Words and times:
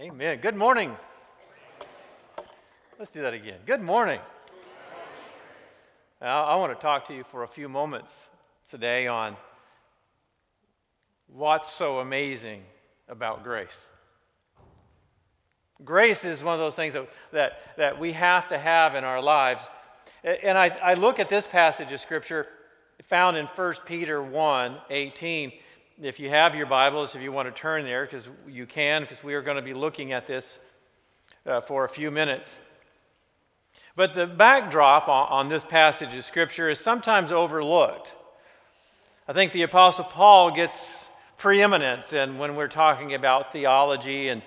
Amen. 0.00 0.38
Good 0.40 0.54
morning. 0.54 0.96
Let's 3.00 3.10
do 3.10 3.20
that 3.22 3.34
again. 3.34 3.58
Good 3.66 3.80
morning. 3.80 4.20
Now, 6.20 6.44
I 6.44 6.54
want 6.54 6.72
to 6.72 6.80
talk 6.80 7.08
to 7.08 7.14
you 7.14 7.24
for 7.24 7.42
a 7.42 7.48
few 7.48 7.68
moments 7.68 8.12
today 8.70 9.08
on 9.08 9.36
what's 11.26 11.72
so 11.72 11.98
amazing 11.98 12.62
about 13.08 13.42
grace. 13.42 13.88
Grace 15.84 16.24
is 16.24 16.44
one 16.44 16.54
of 16.54 16.60
those 16.60 16.76
things 16.76 16.92
that, 16.92 17.08
that, 17.32 17.58
that 17.76 17.98
we 17.98 18.12
have 18.12 18.46
to 18.50 18.58
have 18.58 18.94
in 18.94 19.02
our 19.02 19.20
lives. 19.20 19.64
And 20.22 20.56
I, 20.56 20.68
I 20.80 20.94
look 20.94 21.18
at 21.18 21.28
this 21.28 21.48
passage 21.48 21.90
of 21.90 21.98
Scripture 21.98 22.46
found 23.02 23.36
in 23.36 23.46
1 23.46 23.74
Peter 23.84 24.22
1 24.22 24.76
18 24.90 25.52
if 26.00 26.20
you 26.20 26.28
have 26.28 26.54
your 26.54 26.66
Bibles, 26.66 27.14
if 27.14 27.22
you 27.22 27.32
want 27.32 27.52
to 27.52 27.60
turn 27.60 27.84
there, 27.84 28.04
because 28.04 28.28
you 28.46 28.66
can, 28.66 29.02
because 29.02 29.22
we 29.24 29.34
are 29.34 29.42
going 29.42 29.56
to 29.56 29.62
be 29.62 29.74
looking 29.74 30.12
at 30.12 30.26
this 30.26 30.58
uh, 31.44 31.60
for 31.60 31.84
a 31.84 31.88
few 31.88 32.10
minutes. 32.10 32.56
But 33.96 34.14
the 34.14 34.26
backdrop 34.26 35.08
on, 35.08 35.28
on 35.28 35.48
this 35.48 35.64
passage 35.64 36.14
of 36.14 36.24
Scripture 36.24 36.68
is 36.68 36.78
sometimes 36.78 37.32
overlooked. 37.32 38.14
I 39.26 39.32
think 39.32 39.52
the 39.52 39.62
Apostle 39.62 40.04
Paul 40.04 40.52
gets 40.52 41.08
preeminence 41.36 42.12
in 42.12 42.38
when 42.38 42.54
we're 42.54 42.68
talking 42.68 43.14
about 43.14 43.52
theology 43.52 44.28
and, 44.28 44.42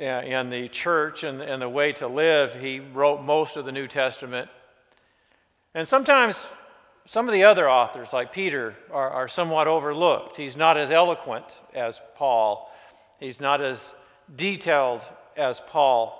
uh, 0.00 0.04
and 0.04 0.50
the 0.50 0.68
church 0.68 1.22
and, 1.22 1.42
and 1.42 1.60
the 1.60 1.68
way 1.68 1.92
to 1.92 2.08
live. 2.08 2.54
He 2.54 2.80
wrote 2.80 3.22
most 3.22 3.58
of 3.58 3.66
the 3.66 3.72
New 3.72 3.88
Testament. 3.88 4.48
And 5.74 5.86
sometimes 5.86 6.46
some 7.08 7.26
of 7.26 7.32
the 7.32 7.44
other 7.44 7.70
authors, 7.70 8.12
like 8.12 8.32
Peter, 8.32 8.76
are, 8.92 9.08
are 9.08 9.28
somewhat 9.28 9.66
overlooked. 9.66 10.36
He's 10.36 10.58
not 10.58 10.76
as 10.76 10.90
eloquent 10.90 11.62
as 11.72 12.02
Paul, 12.16 12.70
he's 13.18 13.40
not 13.40 13.62
as 13.62 13.94
detailed 14.36 15.02
as 15.34 15.58
Paul. 15.58 16.14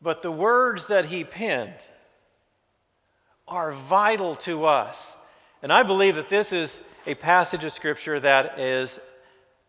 But 0.00 0.22
the 0.22 0.30
words 0.30 0.86
that 0.86 1.06
he 1.06 1.24
penned 1.24 1.74
are 3.48 3.72
vital 3.72 4.36
to 4.36 4.66
us. 4.66 5.16
And 5.60 5.72
I 5.72 5.82
believe 5.82 6.14
that 6.14 6.28
this 6.28 6.52
is 6.52 6.78
a 7.08 7.16
passage 7.16 7.64
of 7.64 7.72
Scripture 7.72 8.20
that 8.20 8.60
is 8.60 9.00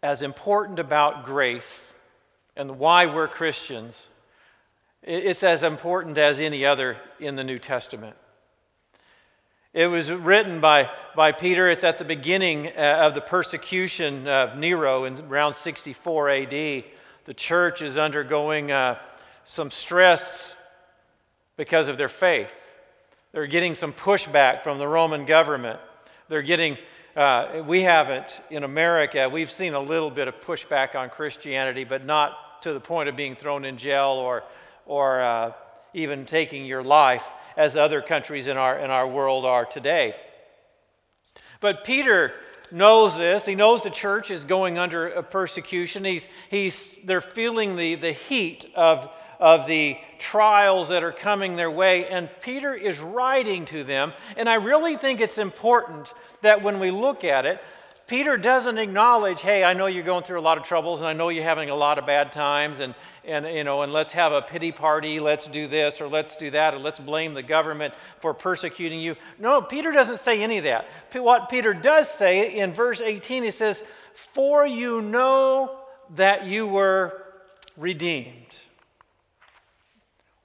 as 0.04 0.22
important 0.22 0.78
about 0.78 1.26
grace 1.26 1.92
and 2.56 2.78
why 2.78 3.08
we're 3.08 3.28
Christians. 3.28 4.10
It's 5.02 5.42
as 5.42 5.64
important 5.64 6.20
as 6.20 6.40
any 6.40 6.68
other 6.68 6.98
in 7.20 7.36
the 7.36 7.44
New 7.44 7.58
Testament. 7.58 8.16
It 9.74 9.88
was 9.88 10.10
written 10.10 10.62
by, 10.62 10.90
by 11.16 11.34
Peter. 11.34 11.70
It's 11.70 11.84
at 11.84 11.98
the 11.98 12.06
beginning 12.06 12.68
uh, 12.68 13.00
of 13.02 13.16
the 13.16 13.22
persecution 13.22 14.28
of 14.28 14.58
Nero 14.58 15.04
in 15.04 15.20
around 15.26 15.56
64 15.56 16.30
AD. 16.30 16.50
The 16.50 17.34
church 17.36 17.82
is 17.82 17.98
undergoing 17.98 18.72
uh, 18.72 18.98
some 19.44 19.70
stress 19.70 20.56
because 21.58 21.90
of 21.90 21.98
their 21.98 22.10
faith. 22.10 22.52
They're 23.34 23.46
getting 23.46 23.76
some 23.76 23.92
pushback 23.92 24.64
from 24.64 24.78
the 24.78 24.88
Roman 24.88 25.26
government. 25.26 25.80
They're 26.30 26.42
getting, 26.42 26.78
uh, 27.16 27.62
we 27.68 27.82
haven't 27.82 28.40
in 28.50 28.64
America, 28.64 29.28
we've 29.28 29.52
seen 29.52 29.74
a 29.74 29.80
little 29.80 30.10
bit 30.10 30.30
of 30.30 30.40
pushback 30.40 30.96
on 30.96 31.10
Christianity, 31.10 31.84
but 31.84 32.06
not 32.06 32.62
to 32.62 32.74
the 32.74 32.80
point 32.80 33.10
of 33.10 33.18
being 33.18 33.36
thrown 33.36 33.66
in 33.66 33.78
jail 33.78 34.12
or, 34.12 34.44
or 34.86 35.20
uh, 35.20 35.52
even 35.94 36.26
taking 36.26 36.66
your 36.66 36.84
life 36.84 37.26
as 37.58 37.76
other 37.76 38.02
countries 38.02 38.48
in 38.48 38.56
our, 38.56 38.78
in 38.78 38.90
our 38.90 39.08
world 39.08 39.44
are 39.44 39.66
today. 39.66 40.16
But 41.60 41.84
Peter 41.84 42.34
knows 42.72 43.16
this. 43.16 43.46
He 43.46 43.56
knows 43.56 43.84
the 43.84 43.90
church 43.90 44.30
is 44.32 44.46
going 44.46 44.78
under 44.78 45.22
persecution. 45.24 46.06
He's, 46.06 46.28
he's, 46.50 46.96
they're 47.04 47.20
feeling 47.20 47.76
the, 47.76 47.96
the 47.96 48.12
heat 48.12 48.72
of, 48.76 49.10
of 49.40 49.68
the 49.68 49.98
trials 50.20 50.90
that 50.90 51.04
are 51.04 51.12
coming 51.12 51.56
their 51.56 51.72
way, 51.72 52.08
and 52.08 52.30
Peter 52.42 52.74
is 52.74 53.00
writing 53.00 53.66
to 53.66 53.84
them. 53.84 54.14
And 54.36 54.48
I 54.48 54.56
really 54.56 54.96
think 54.96 55.20
it's 55.20 55.38
important 55.38 56.14
that 56.42 56.62
when 56.62 56.80
we 56.80 56.92
look 56.92 57.24
at 57.24 57.46
it, 57.46 57.60
Peter 58.08 58.38
doesn't 58.38 58.78
acknowledge, 58.78 59.42
hey, 59.42 59.66
I 59.66 59.74
know 59.74 59.88
you're 59.88 60.02
going 60.02 60.24
through 60.24 60.40
a 60.40 60.42
lot 60.42 60.58
of 60.58 60.64
troubles 60.64 61.02
and 61.02 61.08
I 61.08 61.12
know 61.12 61.28
you're 61.28 61.44
having 61.44 61.70
a 61.70 61.76
lot 61.76 62.00
of 62.00 62.06
bad 62.06 62.32
times 62.32 62.80
and, 62.80 62.96
and, 63.26 63.46
you 63.46 63.66
know, 63.66 63.82
and 63.82 63.92
let's 63.92 64.14
have 64.14 64.32
a 64.32 64.42
pity 64.42 64.72
party, 64.72 65.20
let's 65.20 65.46
do 65.50 65.68
this 65.68 66.00
or 66.00 66.08
let's 66.08 66.38
do 66.38 66.50
that 66.52 66.74
or 66.74 66.78
let's 66.78 67.00
blame 67.00 67.34
the 67.34 67.44
government 67.44 67.94
for 68.22 68.34
persecuting 68.34 69.02
you. 69.02 69.18
No, 69.38 69.62
Peter 69.62 69.92
doesn't 69.92 70.22
say 70.22 70.42
any 70.42 70.58
of 70.58 70.64
that. 70.64 70.88
What 71.12 71.50
Peter 71.50 71.74
does 71.74 72.10
say 72.10 72.58
in 72.58 72.74
verse 72.74 73.02
18, 73.02 73.44
he 73.44 73.52
says, 73.52 73.84
For 74.14 74.66
you 74.66 75.02
know 75.02 75.78
that 76.16 76.46
you 76.46 76.66
were 76.66 77.26
redeemed. 77.76 78.56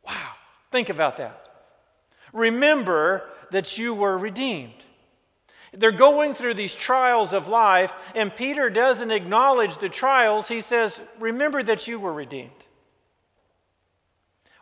Wow, 0.05 0.33
think 0.73 0.89
about 0.89 1.19
that. 1.19 1.47
Remember 2.33 3.23
that 3.53 3.79
you 3.79 3.95
were 3.95 4.19
redeemed. 4.19 4.73
They're 5.73 5.91
going 5.91 6.35
through 6.35 6.55
these 6.55 6.75
trials 6.75 7.33
of 7.33 7.49
life, 7.49 7.93
and 8.15 8.35
Peter 8.35 8.69
doesn't 8.69 9.11
acknowledge 9.11 9.79
the 9.79 9.89
trials. 9.89 10.47
He 10.47 10.61
says, 10.61 11.01
Remember 11.19 11.63
that 11.63 11.89
you 11.89 11.99
were 11.99 12.13
redeemed. 12.13 12.51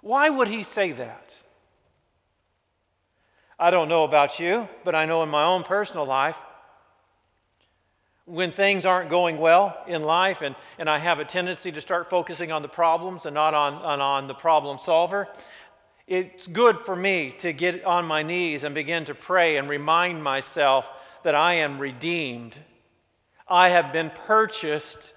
Why 0.03 0.31
would 0.31 0.48
he 0.48 0.62
say 0.62 0.93
that? 0.93 1.34
I 3.59 3.71
don't 3.71 3.88
know 3.88 4.04
about 4.04 4.38
you, 4.38 4.69
but 4.84 4.94
I 4.94 5.04
know 5.04 5.22
in 5.22 5.28
my 5.28 5.44
own 5.44 5.65
personal 5.65 6.06
life, 6.06 6.38
when 8.25 8.53
things 8.53 8.87
aren't 8.87 9.10
going 9.10 9.38
well 9.38 9.77
in 9.88 10.03
life 10.04 10.41
and, 10.41 10.54
and 10.78 10.88
I 10.88 10.98
have 10.98 11.19
a 11.19 11.25
tendency 11.25 11.72
to 11.72 11.81
start 11.81 12.09
focusing 12.09 12.53
on 12.53 12.62
the 12.62 12.69
problems 12.69 13.27
and 13.27 13.34
not 13.34 13.54
on, 13.54 13.75
on, 13.75 14.00
on 14.00 14.28
the 14.28 14.34
problem 14.34 14.78
solver, 14.78 15.28
it's 16.06 16.47
good 16.47 16.78
for 16.78 16.94
me 16.94 17.34
to 17.38 17.53
get 17.53 17.84
on 17.84 18.06
my 18.06 18.22
knees 18.22 18.65
and 18.65 18.75
begin 18.75 19.04
to 19.06 19.15
pray 19.15 19.56
and 19.56 19.69
remind 19.69 20.22
myself 20.22 20.88
that 21.22 21.34
I 21.34 21.54
am 21.54 21.78
redeemed. 21.78 22.56
I 23.48 23.70
have 23.70 23.92
been 23.92 24.10
purchased 24.26 25.12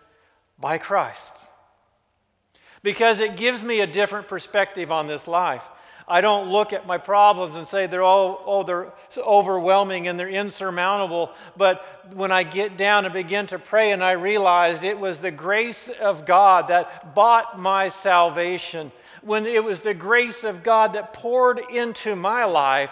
by 0.59 0.77
Christ. 0.77 1.49
Because 2.81 3.19
it 3.19 3.37
gives 3.37 3.63
me 3.63 3.79
a 3.79 3.87
different 3.87 4.27
perspective 4.27 4.91
on 4.91 5.07
this 5.07 5.27
life. 5.27 5.63
I 6.07 6.21
don't 6.21 6.49
look 6.49 6.73
at 6.73 6.85
my 6.85 6.97
problems 6.97 7.55
and 7.55 7.65
say 7.65 7.87
they're 7.87 8.03
all 8.03 8.43
oh, 8.45 8.63
they're 8.63 8.91
overwhelming 9.17 10.07
and 10.07 10.19
they're 10.19 10.29
insurmountable. 10.29 11.31
But 11.55 12.13
when 12.13 12.31
I 12.31 12.43
get 12.43 12.77
down 12.77 13.05
and 13.05 13.13
begin 13.13 13.47
to 13.47 13.59
pray, 13.59 13.91
and 13.91 14.03
I 14.03 14.11
realized 14.11 14.83
it 14.83 14.99
was 14.99 15.19
the 15.19 15.31
grace 15.31 15.89
of 16.01 16.25
God 16.25 16.67
that 16.67 17.15
bought 17.15 17.57
my 17.57 17.89
salvation, 17.89 18.91
when 19.25 19.45
it 19.45 19.63
was 19.63 19.79
the 19.79 19.93
grace 19.93 20.43
of 20.43 20.63
God 20.63 20.93
that 20.93 21.13
poured 21.13 21.61
into 21.71 22.15
my 22.15 22.45
life, 22.45 22.89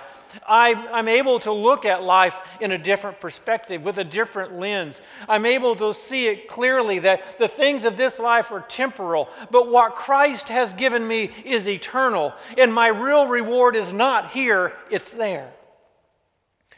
I, 0.47 0.69
am 0.97 1.07
able 1.07 1.39
to 1.41 1.51
look 1.51 1.85
at 1.85 2.03
life 2.03 2.39
in 2.61 2.71
a 2.71 2.77
different 2.77 3.19
perspective, 3.19 3.83
with 3.83 3.97
a 3.97 4.03
different 4.03 4.57
lens. 4.57 5.01
I'm 5.27 5.45
able 5.45 5.75
to 5.75 5.93
see 5.93 6.27
it 6.27 6.47
clearly 6.47 6.99
that 6.99 7.37
the 7.37 7.47
things 7.47 7.83
of 7.83 7.97
this 7.97 8.17
life 8.17 8.51
are 8.51 8.61
temporal, 8.61 9.29
but 9.49 9.69
what 9.69 9.95
Christ 9.95 10.47
has 10.47 10.73
given 10.73 11.05
me 11.05 11.31
is 11.43 11.67
eternal, 11.67 12.33
and 12.57 12.73
my 12.73 12.87
real 12.87 13.27
reward 13.27 13.75
is 13.75 13.91
not 13.91 14.31
here, 14.31 14.73
it's 14.89 15.11
there. 15.11 15.51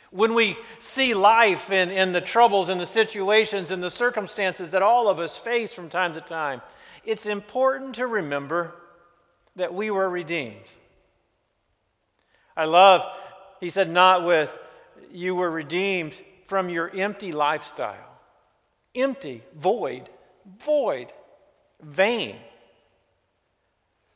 When 0.10 0.36
we 0.36 0.58
see 0.80 1.16
life 1.16 1.72
and, 1.72 1.92
and 1.92 2.14
the 2.14 2.22
troubles 2.22 2.70
and 2.70 2.80
the 2.80 2.86
situations 2.86 3.72
and 3.72 3.82
the 3.82 3.90
circumstances 3.90 4.72
that 4.72 4.84
all 4.84 5.10
of 5.10 5.20
us 5.20 5.38
face 5.38 5.74
from 5.74 5.90
time 5.90 6.14
to 6.14 6.22
time, 6.22 6.62
it's 7.04 7.26
important 7.26 7.96
to 7.96 8.08
remember 8.08 8.76
that 9.56 9.74
we 9.74 9.92
were 9.92 10.10
redeemed. 10.10 10.66
I 12.56 12.66
love 12.66 13.04
he 13.64 13.70
said, 13.70 13.90
Not 13.90 14.26
with 14.26 14.56
you 15.10 15.36
were 15.36 15.50
redeemed 15.50 16.14
from 16.48 16.70
your 16.70 16.90
empty 16.90 17.32
lifestyle. 17.32 18.20
Empty, 18.94 19.42
void, 19.56 20.10
void, 20.60 21.14
vain. 21.82 22.36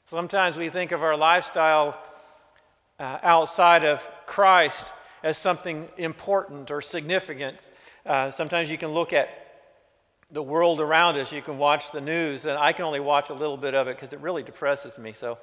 Sometimes 0.10 0.57
we 0.57 0.69
think 0.69 0.92
of 0.92 1.01
our 1.01 1.16
lifestyle 1.16 1.98
uh, 3.00 3.19
outside 3.24 3.86
of 3.86 4.06
Christ 4.25 4.83
as 5.24 5.38
something 5.38 5.88
important 5.98 6.69
or 6.69 6.81
significant. 6.81 7.57
Uh, 8.06 8.31
sometimes 8.31 8.69
you 8.69 8.78
can 8.78 8.90
look 8.90 9.13
at 9.13 9.30
the 10.31 10.44
world 10.44 10.81
around 10.81 11.18
us, 11.18 11.31
you 11.31 11.41
can 11.41 11.57
watch 11.57 11.91
the 11.91 12.01
news, 12.01 12.45
and 12.45 12.57
I 12.57 12.74
can 12.74 12.85
only 12.85 13.00
watch 13.00 13.29
a 13.29 13.33
little 13.33 13.57
bit 13.57 13.74
of 13.74 13.88
it 13.88 13.95
because 13.95 14.13
it 14.13 14.19
really 14.19 14.44
depresses 14.44 14.97
me. 14.97 15.13
So 15.13 15.38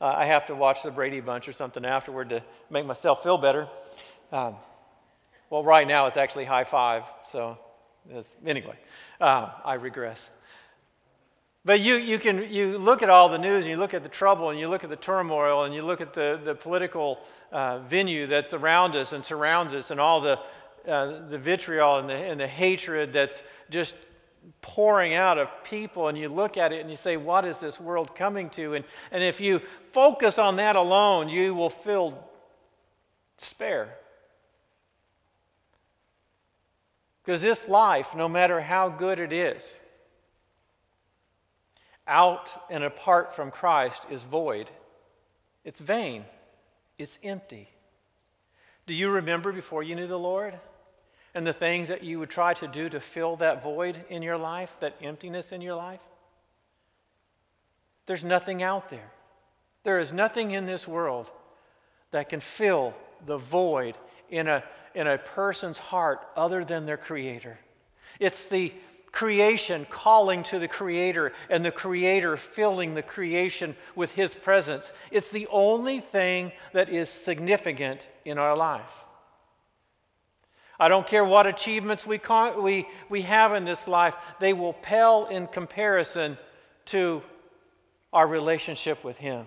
uh, 0.00 0.12
I 0.16 0.26
have 0.26 0.46
to 0.46 0.54
watch 0.54 0.82
the 0.82 0.90
Brady 0.90 1.20
Bunch 1.20 1.48
or 1.48 1.52
something 1.52 1.84
afterward 1.84 2.30
to 2.30 2.42
make 2.68 2.84
myself 2.84 3.22
feel 3.22 3.38
better. 3.38 3.68
Um, 4.32 4.56
well, 5.50 5.62
right 5.62 5.86
now 5.86 6.06
it's 6.06 6.16
actually 6.16 6.44
high 6.46 6.64
five, 6.64 7.04
so 7.30 7.58
anyway, 8.44 8.76
uh, 9.20 9.50
I 9.64 9.74
regress. 9.74 10.28
But 11.64 11.80
you, 11.80 11.94
you 11.94 12.18
can 12.18 12.52
you 12.52 12.76
look 12.76 13.02
at 13.02 13.08
all 13.08 13.30
the 13.30 13.38
news 13.38 13.64
and 13.64 13.70
you 13.70 13.78
look 13.78 13.94
at 13.94 14.02
the 14.02 14.08
trouble 14.08 14.50
and 14.50 14.58
you 14.58 14.68
look 14.68 14.84
at 14.84 14.90
the 14.90 14.96
turmoil 14.96 15.64
and 15.64 15.74
you 15.74 15.82
look 15.82 16.02
at 16.02 16.12
the, 16.12 16.38
the 16.44 16.54
political 16.54 17.20
uh, 17.52 17.78
venue 17.78 18.26
that's 18.26 18.52
around 18.52 18.96
us 18.96 19.12
and 19.14 19.24
surrounds 19.24 19.72
us 19.72 19.90
and 19.90 19.98
all 19.98 20.20
the, 20.20 20.38
uh, 20.86 21.26
the 21.30 21.38
vitriol 21.38 21.98
and 21.98 22.10
the, 22.10 22.14
and 22.14 22.38
the 22.38 22.46
hatred 22.46 23.14
that's 23.14 23.42
just 23.70 23.94
pouring 24.60 25.14
out 25.14 25.38
of 25.38 25.48
people, 25.64 26.08
and 26.08 26.18
you 26.18 26.28
look 26.28 26.56
at 26.56 26.72
it 26.72 26.80
and 26.80 26.90
you 26.90 26.96
say, 26.96 27.16
What 27.16 27.44
is 27.44 27.58
this 27.58 27.80
world 27.80 28.14
coming 28.14 28.50
to? 28.50 28.74
And, 28.74 28.84
and 29.10 29.22
if 29.22 29.40
you 29.40 29.60
focus 29.92 30.38
on 30.38 30.56
that 30.56 30.76
alone, 30.76 31.28
you 31.28 31.54
will 31.54 31.70
feel 31.70 32.28
despair. 33.38 33.88
Because 37.24 37.40
this 37.40 37.66
life, 37.68 38.14
no 38.14 38.28
matter 38.28 38.60
how 38.60 38.90
good 38.90 39.18
it 39.18 39.32
is, 39.32 39.74
out 42.06 42.50
and 42.70 42.84
apart 42.84 43.34
from 43.34 43.50
Christ 43.50 44.02
is 44.10 44.22
void. 44.22 44.68
It's 45.64 45.80
vain. 45.80 46.24
It's 46.98 47.18
empty. 47.22 47.68
Do 48.86 48.92
you 48.92 49.10
remember 49.10 49.52
before 49.52 49.82
you 49.82 49.94
knew 49.94 50.06
the 50.06 50.18
Lord? 50.18 50.58
And 51.34 51.46
the 51.46 51.52
things 51.52 51.88
that 51.88 52.04
you 52.04 52.20
would 52.20 52.30
try 52.30 52.54
to 52.54 52.68
do 52.68 52.88
to 52.88 53.00
fill 53.00 53.36
that 53.36 53.62
void 53.62 54.04
in 54.08 54.22
your 54.22 54.36
life, 54.36 54.72
that 54.80 54.96
emptiness 55.02 55.50
in 55.50 55.60
your 55.60 55.74
life? 55.74 56.00
There's 58.06 58.24
nothing 58.24 58.62
out 58.62 58.90
there. 58.90 59.10
There 59.82 59.98
is 59.98 60.12
nothing 60.12 60.52
in 60.52 60.66
this 60.66 60.86
world 60.86 61.30
that 62.10 62.28
can 62.28 62.40
fill 62.40 62.94
the 63.26 63.38
void 63.38 63.96
in 64.30 64.46
a, 64.46 64.62
in 64.94 65.06
a 65.06 65.18
person's 65.18 65.78
heart 65.78 66.20
other 66.36 66.64
than 66.64 66.86
their 66.86 66.96
Creator. 66.96 67.58
It's 68.20 68.44
the 68.44 68.72
creation 69.10 69.86
calling 69.90 70.42
to 70.44 70.58
the 70.58 70.68
Creator 70.68 71.32
and 71.50 71.64
the 71.64 71.70
Creator 71.70 72.36
filling 72.36 72.94
the 72.94 73.02
creation 73.02 73.76
with 73.94 74.10
His 74.12 74.34
presence. 74.34 74.92
It's 75.10 75.30
the 75.30 75.46
only 75.48 76.00
thing 76.00 76.52
that 76.72 76.88
is 76.88 77.08
significant 77.08 78.06
in 78.24 78.38
our 78.38 78.56
life. 78.56 79.03
I 80.78 80.88
don't 80.88 81.06
care 81.06 81.24
what 81.24 81.46
achievements 81.46 82.06
we, 82.06 82.18
con- 82.18 82.62
we, 82.62 82.86
we 83.08 83.22
have 83.22 83.54
in 83.54 83.64
this 83.64 83.86
life, 83.86 84.14
they 84.40 84.52
will 84.52 84.72
pale 84.72 85.26
in 85.30 85.46
comparison 85.46 86.36
to 86.86 87.22
our 88.12 88.26
relationship 88.26 89.04
with 89.04 89.18
Him. 89.18 89.46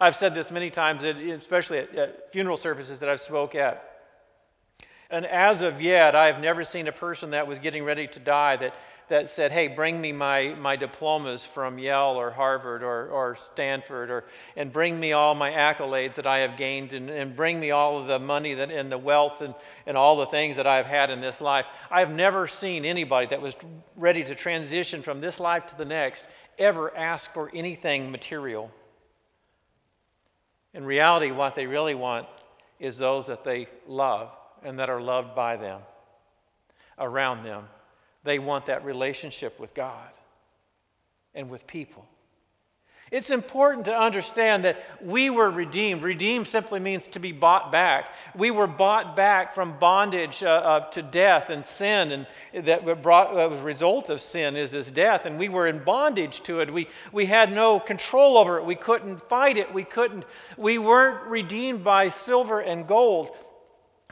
I've 0.00 0.16
said 0.16 0.34
this 0.34 0.50
many 0.50 0.70
times, 0.70 1.04
especially 1.04 1.78
at, 1.78 1.94
at 1.94 2.32
funeral 2.32 2.56
services 2.56 3.00
that 3.00 3.08
I've 3.08 3.20
spoke 3.20 3.54
at. 3.54 3.90
And 5.10 5.26
as 5.26 5.60
of 5.60 5.80
yet, 5.80 6.16
I 6.16 6.26
have 6.26 6.40
never 6.40 6.64
seen 6.64 6.88
a 6.88 6.92
person 6.92 7.30
that 7.30 7.46
was 7.46 7.58
getting 7.58 7.84
ready 7.84 8.06
to 8.08 8.18
die 8.18 8.56
that, 8.56 8.74
that 9.08 9.30
said, 9.30 9.52
Hey, 9.52 9.68
bring 9.68 10.00
me 10.00 10.12
my, 10.12 10.54
my 10.58 10.76
diplomas 10.76 11.44
from 11.44 11.78
Yale 11.78 12.18
or 12.18 12.30
Harvard 12.30 12.82
or, 12.82 13.08
or 13.08 13.36
Stanford, 13.36 14.10
or, 14.10 14.24
and 14.56 14.72
bring 14.72 14.98
me 14.98 15.12
all 15.12 15.34
my 15.34 15.50
accolades 15.50 16.14
that 16.14 16.26
I 16.26 16.38
have 16.38 16.56
gained, 16.56 16.92
and, 16.92 17.10
and 17.10 17.36
bring 17.36 17.60
me 17.60 17.70
all 17.70 17.98
of 17.98 18.06
the 18.06 18.18
money 18.18 18.54
that, 18.54 18.70
and 18.70 18.90
the 18.90 18.98
wealth 18.98 19.40
and, 19.40 19.54
and 19.86 19.96
all 19.96 20.16
the 20.16 20.26
things 20.26 20.56
that 20.56 20.66
I've 20.66 20.86
had 20.86 21.10
in 21.10 21.20
this 21.20 21.40
life. 21.40 21.66
I've 21.90 22.10
never 22.10 22.48
seen 22.48 22.84
anybody 22.84 23.26
that 23.28 23.42
was 23.42 23.54
ready 23.96 24.24
to 24.24 24.34
transition 24.34 25.02
from 25.02 25.20
this 25.20 25.38
life 25.38 25.66
to 25.66 25.76
the 25.76 25.84
next 25.84 26.24
ever 26.58 26.96
ask 26.96 27.32
for 27.32 27.50
anything 27.54 28.10
material. 28.10 28.70
In 30.72 30.84
reality, 30.84 31.30
what 31.30 31.54
they 31.54 31.66
really 31.66 31.94
want 31.94 32.26
is 32.80 32.98
those 32.98 33.26
that 33.28 33.44
they 33.44 33.68
love 33.86 34.30
and 34.62 34.78
that 34.78 34.90
are 34.90 35.00
loved 35.00 35.34
by 35.34 35.56
them, 35.56 35.80
around 36.98 37.44
them. 37.44 37.64
They 38.24 38.38
want 38.38 38.66
that 38.66 38.84
relationship 38.84 39.60
with 39.60 39.74
God 39.74 40.10
and 41.34 41.50
with 41.50 41.66
people. 41.66 42.06
It's 43.10 43.30
important 43.30 43.84
to 43.84 43.96
understand 43.96 44.64
that 44.64 44.82
we 45.00 45.28
were 45.28 45.50
redeemed. 45.50 46.02
Redeemed 46.02 46.48
simply 46.48 46.80
means 46.80 47.06
to 47.08 47.20
be 47.20 47.32
bought 47.32 47.70
back. 47.70 48.06
We 48.34 48.50
were 48.50 48.66
bought 48.66 49.14
back 49.14 49.54
from 49.54 49.78
bondage 49.78 50.42
uh, 50.42 50.46
uh, 50.46 50.90
to 50.90 51.02
death 51.02 51.50
and 51.50 51.64
sin, 51.64 52.26
and 52.52 52.66
that 52.66 53.02
brought 53.02 53.34
that 53.34 53.50
was 53.50 53.60
a 53.60 53.62
result 53.62 54.08
of 54.08 54.20
sin 54.20 54.56
is 54.56 54.70
this 54.70 54.90
death, 54.90 55.26
and 55.26 55.38
we 55.38 55.50
were 55.50 55.66
in 55.66 55.84
bondage 55.84 56.42
to 56.44 56.60
it. 56.60 56.72
We 56.72 56.88
we 57.12 57.26
had 57.26 57.52
no 57.52 57.78
control 57.78 58.38
over 58.38 58.58
it. 58.58 58.64
We 58.64 58.74
couldn't 58.74 59.20
fight 59.28 59.58
it. 59.58 59.72
We 59.72 59.84
couldn't. 59.84 60.24
We 60.56 60.78
weren't 60.78 61.28
redeemed 61.28 61.84
by 61.84 62.08
silver 62.08 62.60
and 62.60 62.84
gold. 62.84 63.30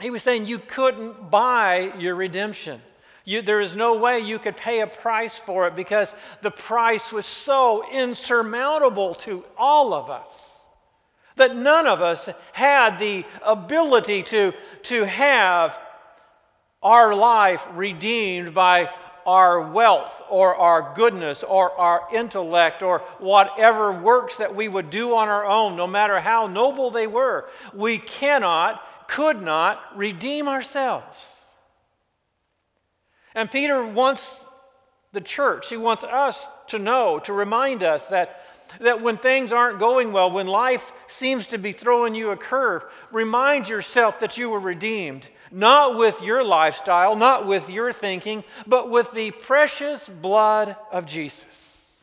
He 0.01 0.11
was 0.11 0.23
saying 0.23 0.47
you 0.47 0.59
couldn't 0.59 1.31
buy 1.31 1.93
your 1.99 2.15
redemption. 2.15 2.81
You, 3.25 3.43
there 3.43 3.61
is 3.61 3.77
no 3.77 3.97
way 3.97 4.19
you 4.19 4.39
could 4.39 4.57
pay 4.57 4.81
a 4.81 4.87
price 4.87 5.39
for 5.39 5.67
it 5.67 5.77
because 5.77 6.13
the 6.41 6.51
price 6.51 7.13
was 7.13 7.27
so 7.27 7.85
insurmountable 7.93 9.15
to 9.17 9.45
all 9.57 9.95
of 9.95 10.11
us 10.11 10.53
that 11.37 11.57
none 11.57 11.87
of 11.87 12.03
us 12.03 12.29
had 12.53 12.99
the 12.99 13.25
ability 13.45 14.23
to, 14.23 14.53
to 14.83 15.05
have 15.05 15.79
our 16.83 17.15
life 17.15 17.65
redeemed 17.75 18.53
by 18.53 18.91
our 19.25 19.71
wealth 19.71 20.21
or 20.29 20.57
our 20.57 20.95
goodness 20.95 21.45
or 21.45 21.73
our 21.79 22.09
intellect 22.13 22.83
or 22.83 22.99
whatever 23.19 23.93
works 23.93 24.37
that 24.37 24.55
we 24.55 24.67
would 24.67 24.91
do 24.91 25.15
on 25.15 25.29
our 25.29 25.47
own, 25.47 25.77
no 25.77 25.87
matter 25.87 26.19
how 26.19 26.47
noble 26.49 26.91
they 26.91 27.07
were. 27.07 27.49
We 27.73 27.99
cannot 27.99 28.83
could 29.07 29.43
not 29.43 29.79
redeem 29.97 30.49
ourselves. 30.49 31.32
And 33.35 33.51
Peter 33.51 33.85
wants 33.85 34.47
the 35.13 35.21
church, 35.21 35.69
he 35.69 35.77
wants 35.77 36.05
us 36.05 36.47
to 36.69 36.79
know, 36.79 37.19
to 37.21 37.33
remind 37.33 37.83
us 37.83 38.07
that, 38.07 38.45
that 38.81 39.03
when 39.03 39.19
things 39.19 39.53
aren't 39.53 39.79
going 39.79 40.13
well, 40.13 40.31
when 40.31 40.47
life 40.47 40.91
seems 41.07 41.47
to 41.49 41.59
be 41.59 41.73
throwing 41.73 42.15
you 42.15 42.31
a 42.31 42.37
curve, 42.37 42.83
remind 43.11 43.69
yourself 43.69 44.21
that 44.21 44.39
you 44.39 44.49
were 44.49 44.61
redeemed, 44.61 45.27
not 45.51 45.99
with 45.99 46.21
your 46.23 46.43
lifestyle, 46.43 47.15
not 47.15 47.47
with 47.47 47.69
your 47.69 47.93
thinking, 47.93 48.43
but 48.67 48.91
with 48.91 49.13
the 49.13 49.31
precious 49.31 50.09
blood 50.09 50.77
of 50.91 51.05
Jesus. 51.05 52.03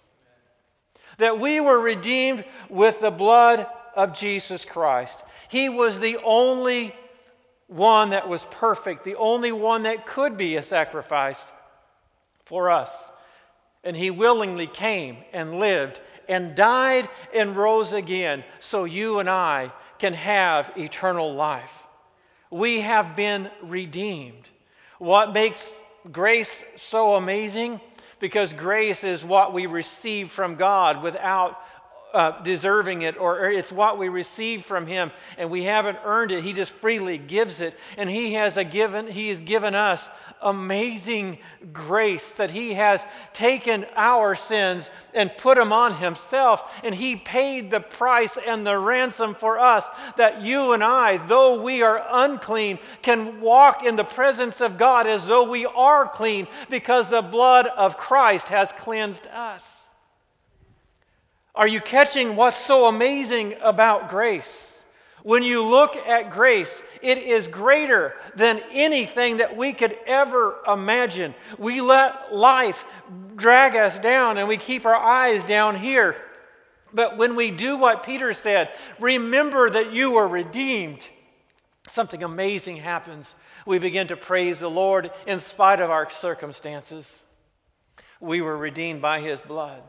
That 1.17 1.39
we 1.39 1.59
were 1.59 1.79
redeemed 1.79 2.45
with 2.69 2.99
the 2.99 3.11
blood 3.11 3.65
of 3.95 4.13
Jesus 4.13 4.65
Christ. 4.65 5.23
He 5.49 5.67
was 5.67 5.99
the 5.99 6.17
only 6.23 6.93
one 7.69 8.09
that 8.09 8.27
was 8.27 8.45
perfect, 8.49 9.05
the 9.05 9.15
only 9.15 9.51
one 9.51 9.83
that 9.83 10.05
could 10.05 10.37
be 10.37 10.57
a 10.57 10.63
sacrifice 10.63 11.51
for 12.45 12.71
us. 12.71 13.11
And 13.83 13.95
he 13.95 14.11
willingly 14.11 14.67
came 14.67 15.17
and 15.31 15.59
lived 15.59 16.01
and 16.27 16.55
died 16.55 17.07
and 17.33 17.55
rose 17.55 17.93
again 17.93 18.43
so 18.59 18.83
you 18.83 19.19
and 19.19 19.29
I 19.29 19.71
can 19.99 20.13
have 20.13 20.73
eternal 20.75 21.33
life. 21.33 21.87
We 22.49 22.81
have 22.81 23.15
been 23.15 23.49
redeemed. 23.61 24.49
What 24.97 25.31
makes 25.31 25.71
grace 26.11 26.63
so 26.75 27.15
amazing? 27.15 27.79
Because 28.19 28.51
grace 28.51 29.03
is 29.03 29.23
what 29.23 29.53
we 29.53 29.67
receive 29.67 30.31
from 30.31 30.55
God 30.55 31.03
without 31.03 31.61
uh, 32.13 32.41
deserving 32.41 33.03
it 33.03 33.17
or 33.17 33.49
it's 33.49 33.71
what 33.71 33.97
we 33.97 34.09
receive 34.09 34.65
from 34.65 34.87
him 34.87 35.11
and 35.37 35.49
we 35.49 35.63
haven't 35.63 35.97
earned 36.03 36.31
it 36.31 36.43
he 36.43 36.53
just 36.53 36.71
freely 36.71 37.17
gives 37.17 37.61
it. 37.61 37.75
And 37.97 38.09
he 38.09 38.33
has 38.33 38.57
a 38.57 38.63
given 38.63 39.07
he 39.07 39.29
has 39.29 39.39
given 39.41 39.75
us 39.75 40.07
amazing 40.41 41.37
grace 41.73 42.33
that 42.33 42.49
he 42.49 42.73
has 42.73 43.01
taken 43.33 43.85
our 43.95 44.35
sins 44.35 44.89
and 45.13 45.35
put 45.37 45.57
them 45.57 45.73
on 45.73 45.95
himself 45.95 46.63
and 46.83 46.95
he 46.95 47.15
paid 47.15 47.69
the 47.69 47.79
price 47.79 48.37
and 48.47 48.65
the 48.65 48.77
ransom 48.77 49.35
for 49.35 49.59
us 49.59 49.85
that 50.17 50.41
you 50.41 50.71
and 50.71 50.83
I 50.83 51.17
though 51.27 51.61
we 51.61 51.83
are 51.83 52.03
unclean 52.09 52.79
can 53.01 53.41
walk 53.41 53.83
in 53.83 53.95
the 53.95 54.03
presence 54.03 54.61
of 54.61 54.77
God 54.77 55.07
as 55.07 55.27
though 55.27 55.43
we 55.43 55.65
are 55.65 56.07
clean 56.07 56.47
because 56.69 57.07
the 57.09 57.21
blood 57.21 57.67
of 57.67 57.97
Christ 57.97 58.47
has 58.47 58.71
cleansed 58.77 59.27
us 59.27 59.78
are 61.55 61.67
you 61.67 61.81
catching 61.81 62.35
what's 62.35 62.57
so 62.57 62.85
amazing 62.85 63.55
about 63.61 64.09
grace? 64.09 64.81
When 65.23 65.43
you 65.43 65.63
look 65.63 65.95
at 65.95 66.31
grace, 66.31 66.81
it 67.01 67.17
is 67.17 67.47
greater 67.47 68.15
than 68.35 68.61
anything 68.71 69.37
that 69.37 69.57
we 69.57 69.73
could 69.73 69.97
ever 70.05 70.55
imagine. 70.67 71.35
We 71.57 71.81
let 71.81 72.33
life 72.33 72.85
drag 73.35 73.75
us 73.75 73.97
down 73.97 74.37
and 74.37 74.47
we 74.47 74.57
keep 74.57 74.85
our 74.85 74.95
eyes 74.95 75.43
down 75.43 75.75
here. 75.75 76.15
But 76.93 77.17
when 77.17 77.35
we 77.35 77.51
do 77.51 77.77
what 77.77 78.03
Peter 78.03 78.33
said, 78.33 78.69
remember 78.99 79.69
that 79.69 79.91
you 79.91 80.11
were 80.11 80.27
redeemed, 80.27 81.07
something 81.89 82.23
amazing 82.23 82.77
happens. 82.77 83.35
We 83.65 83.77
begin 83.79 84.07
to 84.07 84.17
praise 84.17 84.59
the 84.59 84.69
Lord 84.69 85.11
in 85.27 85.39
spite 85.39 85.81
of 85.81 85.91
our 85.91 86.09
circumstances. 86.09 87.21
We 88.19 88.41
were 88.41 88.57
redeemed 88.57 89.01
by 89.01 89.19
his 89.19 89.39
blood. 89.41 89.83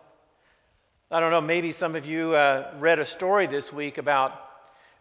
I 1.12 1.18
don't 1.18 1.32
know, 1.32 1.40
maybe 1.40 1.72
some 1.72 1.96
of 1.96 2.06
you 2.06 2.36
uh, 2.36 2.72
read 2.78 3.00
a 3.00 3.06
story 3.06 3.48
this 3.48 3.72
week 3.72 3.98
about 3.98 4.32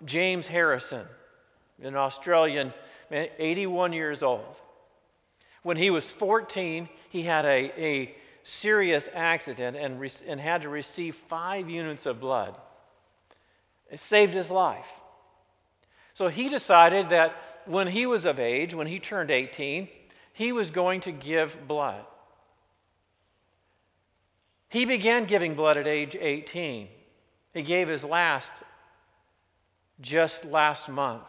James 0.05 0.47
Harrison, 0.47 1.05
an 1.83 1.95
Australian 1.95 2.73
man, 3.11 3.27
81 3.37 3.93
years 3.93 4.23
old. 4.23 4.59
When 5.61 5.77
he 5.77 5.91
was 5.91 6.09
14, 6.09 6.89
he 7.09 7.21
had 7.21 7.45
a, 7.45 7.71
a 7.79 8.15
serious 8.43 9.07
accident 9.13 9.77
and, 9.77 9.99
re- 9.99 10.11
and 10.25 10.39
had 10.39 10.63
to 10.63 10.69
receive 10.69 11.15
five 11.27 11.69
units 11.69 12.07
of 12.07 12.19
blood. 12.19 12.57
It 13.91 13.99
saved 13.99 14.33
his 14.33 14.49
life. 14.49 14.89
So 16.15 16.27
he 16.27 16.49
decided 16.49 17.09
that 17.09 17.35
when 17.65 17.85
he 17.85 18.07
was 18.07 18.25
of 18.25 18.39
age, 18.39 18.73
when 18.73 18.87
he 18.87 18.99
turned 18.99 19.29
18, 19.29 19.87
he 20.33 20.53
was 20.53 20.71
going 20.71 21.01
to 21.01 21.11
give 21.11 21.67
blood. 21.67 22.03
He 24.69 24.85
began 24.85 25.25
giving 25.25 25.55
blood 25.55 25.77
at 25.77 25.87
age 25.87 26.15
18. 26.19 26.87
He 27.53 27.61
gave 27.63 27.87
his 27.87 28.03
last 28.03 28.51
just 30.01 30.45
last 30.45 30.87
month 30.87 31.23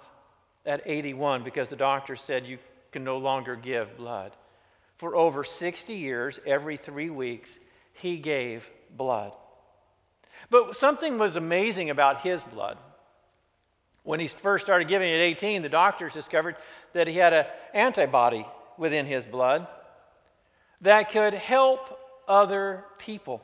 at 0.64 0.82
81 0.85 1.42
because 1.42 1.68
the 1.68 1.76
doctor 1.76 2.16
said 2.16 2.47
you 2.47 2.59
can 2.92 3.02
no 3.02 3.18
longer 3.18 3.56
give 3.56 3.97
blood. 3.97 4.32
For 4.99 5.16
over 5.16 5.42
60 5.42 5.94
years, 5.94 6.38
every 6.47 6.76
three 6.76 7.11
weeks, 7.11 7.59
he 7.94 8.18
gave 8.18 8.68
blood. 8.97 9.32
But 10.50 10.76
something 10.76 11.18
was 11.18 11.37
amazing 11.37 11.90
about 11.90 12.20
his 12.20 12.42
blood. 12.42 12.76
When 14.02 14.20
he 14.20 14.28
first 14.28 14.64
started 14.64 14.88
giving 14.88 15.11
at 15.11 15.20
18, 15.20 15.62
the 15.62 15.68
doctors 15.68 16.12
discovered 16.12 16.56
that 16.92 17.06
he 17.06 17.16
had 17.16 17.32
an 17.32 17.47
antibody 17.73 18.47
within 18.76 19.06
his 19.06 19.26
blood 19.26 19.66
that 20.82 21.11
could 21.11 21.35
help 21.35 22.00
other 22.30 22.84
people, 22.99 23.42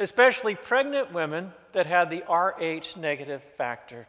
especially 0.00 0.56
pregnant 0.56 1.12
women 1.12 1.52
that 1.72 1.86
had 1.86 2.10
the 2.10 2.24
Rh 2.28 2.98
negative 3.00 3.40
factor. 3.56 4.06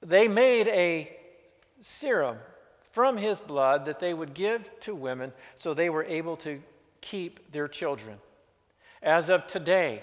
They 0.00 0.26
made 0.26 0.66
a 0.68 1.14
serum 1.82 2.38
from 2.92 3.16
his 3.16 3.38
blood 3.40 3.84
that 3.84 4.00
they 4.00 4.14
would 4.14 4.34
give 4.34 4.68
to 4.80 4.94
women 4.94 5.32
so 5.56 5.74
they 5.74 5.90
were 5.90 6.04
able 6.04 6.36
to 6.38 6.60
keep 7.02 7.52
their 7.52 7.68
children. 7.68 8.16
As 9.02 9.28
of 9.28 9.46
today, 9.46 10.02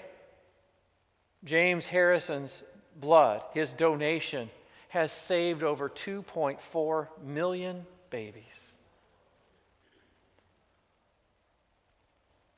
James 1.44 1.86
Harrison's 1.86 2.62
blood, 3.00 3.42
his 3.52 3.72
donation, 3.72 4.48
has 4.88 5.10
saved 5.10 5.62
over 5.62 5.88
2.4 5.88 7.08
million 7.24 7.84
babies. 8.10 8.69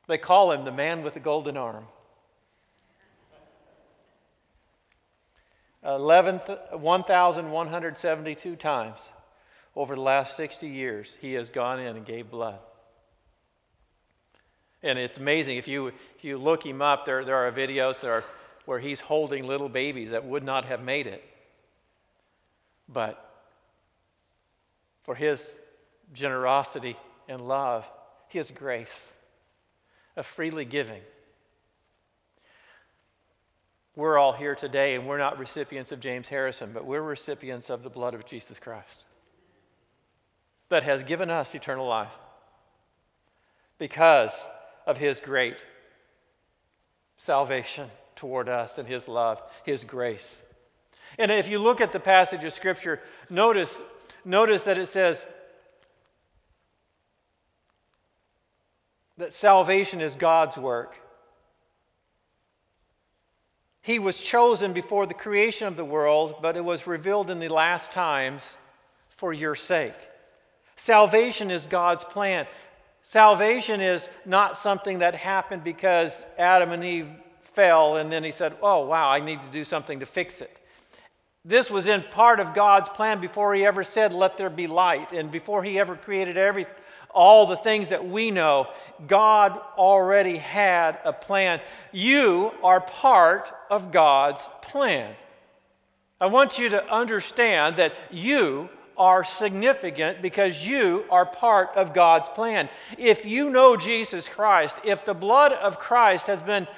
They 0.07 0.19
call 0.19 0.53
him 0.53 0.65
the 0.65 0.73
man 0.73 1.03
with 1.03 1.15
the 1.15 1.21
golden 1.21 1.57
arm. 1.57 1.87
1,172 5.83 8.57
times 8.57 9.11
over 9.75 9.95
the 9.95 10.01
last 10.01 10.37
60 10.37 10.69
years, 10.69 11.17
he 11.21 11.35
has 11.35 11.51
gone 11.51 11.79
in 11.81 11.97
and 11.97 12.07
gave 12.07 12.31
blood. 12.31 12.59
And 14.83 14.99
it's 14.99 15.19
amazing. 15.19 15.59
If 15.59 15.69
you, 15.69 15.89
if 15.89 16.23
you 16.23 16.39
look 16.39 16.67
him 16.67 16.81
up, 16.83 17.07
there, 17.07 17.25
there 17.25 17.37
are 17.37 17.53
videos 17.53 18.01
that 18.01 18.11
are 18.11 18.25
where 18.65 18.79
he's 18.79 19.01
holding 19.01 19.47
little 19.47 19.69
babies 19.69 20.11
that 20.11 20.25
would 20.25 20.45
not 20.45 20.65
have 20.67 20.83
made 20.83 21.07
it. 21.07 21.23
But 22.89 23.29
for 25.05 25.15
his 25.15 25.45
generosity 26.13 26.97
and 27.29 27.41
love, 27.41 27.89
his 28.29 28.51
grace 28.51 29.07
of 30.17 30.27
freely 30.27 30.65
giving. 30.65 31.01
We're 33.95 34.19
all 34.19 34.33
here 34.33 34.55
today, 34.55 34.95
and 34.95 35.07
we're 35.07 35.19
not 35.19 35.39
recipients 35.39 35.93
of 35.93 36.01
James 36.01 36.27
Harrison, 36.27 36.73
but 36.73 36.87
we're 36.87 37.03
recipients 37.03 37.69
of 37.69 37.83
the 37.83 37.91
blood 37.91 38.15
of 38.15 38.25
Jesus 38.25 38.59
Christ 38.59 39.05
that 40.71 40.85
has 40.85 41.05
given 41.05 41.29
us 41.29 41.55
eternal 41.55 41.87
life 41.87 42.13
because 43.77 44.47
of 44.87 44.97
his 44.97 45.21
great 45.21 45.63
salvation 47.19 47.91
toward 48.17 48.49
us 48.49 48.79
and 48.79 48.89
his 48.89 49.07
love, 49.07 49.43
his 49.65 49.85
grace. 49.85 50.41
And 51.19 51.31
if 51.31 51.47
you 51.47 51.59
look 51.59 51.83
at 51.83 51.93
the 51.93 52.01
passage 52.01 52.43
of 52.45 52.55
Scripture, 52.55 53.01
notice, 53.29 53.83
notice 54.25 54.63
that 54.63 54.79
it 54.79 54.89
says 54.89 55.27
that 59.19 59.33
salvation 59.33 60.01
is 60.01 60.17
God's 60.17 60.57
work. 60.57 60.99
He 63.83 63.99
was 63.99 64.21
chosen 64.21 64.73
before 64.73 65.07
the 65.07 65.15
creation 65.15 65.67
of 65.67 65.77
the 65.77 65.85
world, 65.85 66.37
but 66.41 66.57
it 66.57 66.65
was 66.65 66.87
revealed 66.87 67.31
in 67.31 67.41
the 67.41 67.49
last 67.49 67.91
times 67.91 68.43
for 69.17 69.33
your 69.33 69.55
sake. 69.55 69.95
Salvation 70.77 71.51
is 71.51 71.67
God's 71.67 72.05
plan. 72.05 72.47
Salvation 73.03 73.81
is 73.81 74.09
not 74.25 74.59
something 74.59 75.01
that 75.01 75.15
happened 75.15 75.65
because 75.65 76.13
Adam 76.39 76.71
and 76.71 76.85
Eve 76.85 77.09
fell 77.41 77.97
and 77.97 78.11
then 78.11 78.25
he 78.25 78.31
said, 78.31 78.55
Oh, 78.63 78.87
wow, 78.87 79.11
I 79.11 79.21
need 79.21 79.43
to 79.43 79.49
do 79.49 79.65
something 79.65 80.01
to 80.01 80.07
fix 80.07 80.41
it. 80.41 80.57
This 81.45 81.71
was 81.71 81.87
in 81.89 82.03
part 82.03 82.39
of 82.39 82.55
God's 82.55 82.89
plan 82.89 83.21
before 83.21 83.53
he 83.55 83.67
ever 83.67 83.83
said, 83.83 84.13
Let 84.13 84.39
there 84.39 84.51
be 84.51 84.69
light, 84.69 85.13
and 85.13 85.31
before 85.31 85.65
he 85.65 85.81
ever 85.81 85.97
created 85.97 86.37
every, 86.37 86.67
all 87.15 87.47
the 87.47 87.57
things 87.57 87.91
that 87.91 88.09
we 88.09 88.31
know. 88.31 88.69
God 89.07 89.59
already 89.77 90.37
had 90.37 90.99
a 91.05 91.13
plan. 91.13 91.61
You 91.93 92.53
are 92.63 92.81
part 92.81 93.51
of 93.71 93.91
God's 93.91 94.49
plan. 94.63 95.15
I 96.21 96.27
want 96.27 96.59
you 96.59 96.69
to 96.71 96.93
understand 96.93 97.77
that 97.77 97.95
you 98.11 98.69
are 98.97 99.25
significant 99.25 100.23
because 100.23 100.67
you 100.67 101.05
are 101.11 101.27
part 101.27 101.71
of 101.75 101.95
God's 101.95 102.29
plan. 102.29 102.69
If 102.99 103.25
you 103.27 103.51
know 103.51 103.77
Jesus 103.77 104.29
Christ, 104.29 104.77
if 104.85 105.05
the 105.05 105.15
blood 105.15 105.53
of 105.53 105.79
Christ 105.79 106.27
has 106.27 106.43
been 106.43 106.69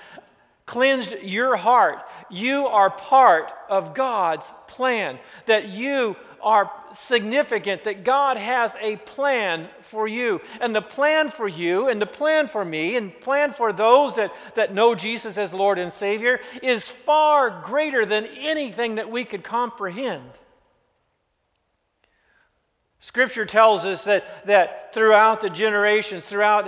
cleansed 0.66 1.16
your 1.22 1.56
heart, 1.56 1.98
you 2.30 2.66
are 2.66 2.90
part 2.90 3.52
of 3.68 3.94
God's 3.94 4.50
plan. 4.66 5.18
That 5.46 5.68
you 5.68 6.16
are 6.44 6.70
significant, 6.92 7.84
that 7.84 8.04
God 8.04 8.36
has 8.36 8.76
a 8.80 8.96
plan 8.96 9.68
for 9.82 10.06
you. 10.06 10.40
And 10.60 10.76
the 10.76 10.82
plan 10.82 11.30
for 11.30 11.48
you, 11.48 11.88
and 11.88 12.00
the 12.00 12.06
plan 12.06 12.46
for 12.46 12.64
me, 12.64 12.96
and 12.96 13.18
plan 13.20 13.52
for 13.52 13.72
those 13.72 14.14
that, 14.16 14.32
that 14.54 14.74
know 14.74 14.94
Jesus 14.94 15.38
as 15.38 15.52
Lord 15.52 15.78
and 15.78 15.92
Savior 15.92 16.40
is 16.62 16.88
far 16.88 17.62
greater 17.64 18.06
than 18.06 18.26
anything 18.26 18.96
that 18.96 19.10
we 19.10 19.24
could 19.24 19.42
comprehend. 19.42 20.30
Scripture 23.00 23.46
tells 23.46 23.84
us 23.84 24.04
that, 24.04 24.46
that 24.46 24.94
throughout 24.94 25.40
the 25.40 25.50
generations, 25.50 26.24
throughout 26.24 26.64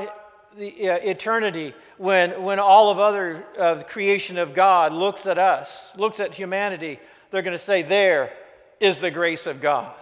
the 0.57 0.91
uh, 0.91 0.97
eternity, 0.97 1.75
when, 1.99 2.43
when 2.43 2.59
all 2.59 2.91
of 2.91 2.99
other 2.99 3.45
uh, 3.59 3.83
creation 3.85 4.39
of 4.39 4.55
God 4.55 4.93
looks 4.93 5.27
at 5.27 5.39
us, 5.39 5.93
looks 5.97 6.21
at 6.21 6.35
humanity, 6.35 6.99
they're 7.31 7.43
going 7.43 7.59
to 7.59 7.65
say, 7.65 7.83
There 7.83 8.33
is 8.81 8.99
the 8.99 9.11
grace 9.11 9.47
of 9.47 9.61
God. 9.61 9.95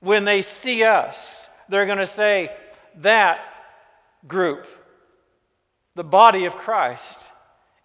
When 0.00 0.24
they 0.24 0.42
see 0.42 0.84
us, 0.84 1.46
they're 1.68 1.86
going 1.86 1.98
to 1.98 2.06
say, 2.06 2.50
That 2.96 3.40
group, 4.26 4.66
the 5.94 6.04
body 6.04 6.46
of 6.46 6.56
Christ, 6.56 7.26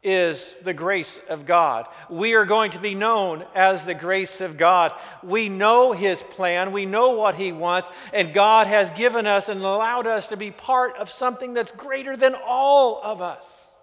is 0.06 0.56
the 0.64 0.74
grace 0.74 1.20
of 1.30 1.48
God. 1.48 1.88
We 2.12 2.36
are 2.36 2.46
going 2.46 2.72
to 2.72 2.80
be 2.80 2.94
known 2.94 3.44
as 3.56 3.84
the 3.84 3.96
grace 3.96 4.40
of 4.40 4.56
God. 4.56 4.94
We 5.24 5.50
know 5.50 5.94
His 5.94 6.22
plan, 6.22 6.72
we 6.72 6.86
know 6.86 7.10
what 7.10 7.36
He 7.36 7.52
wants, 7.52 7.90
and 8.14 8.32
God 8.32 8.68
has 8.68 8.92
given 8.92 9.26
us 9.26 9.50
and 9.50 9.62
allowed 9.62 10.06
us 10.06 10.28
to 10.28 10.38
be 10.38 10.52
part 10.52 10.96
of 10.98 11.10
something 11.10 11.56
that's 11.56 11.72
greater 11.72 12.16
than 12.16 12.36
all 12.36 13.02
of 13.04 13.22
us. 13.22 13.76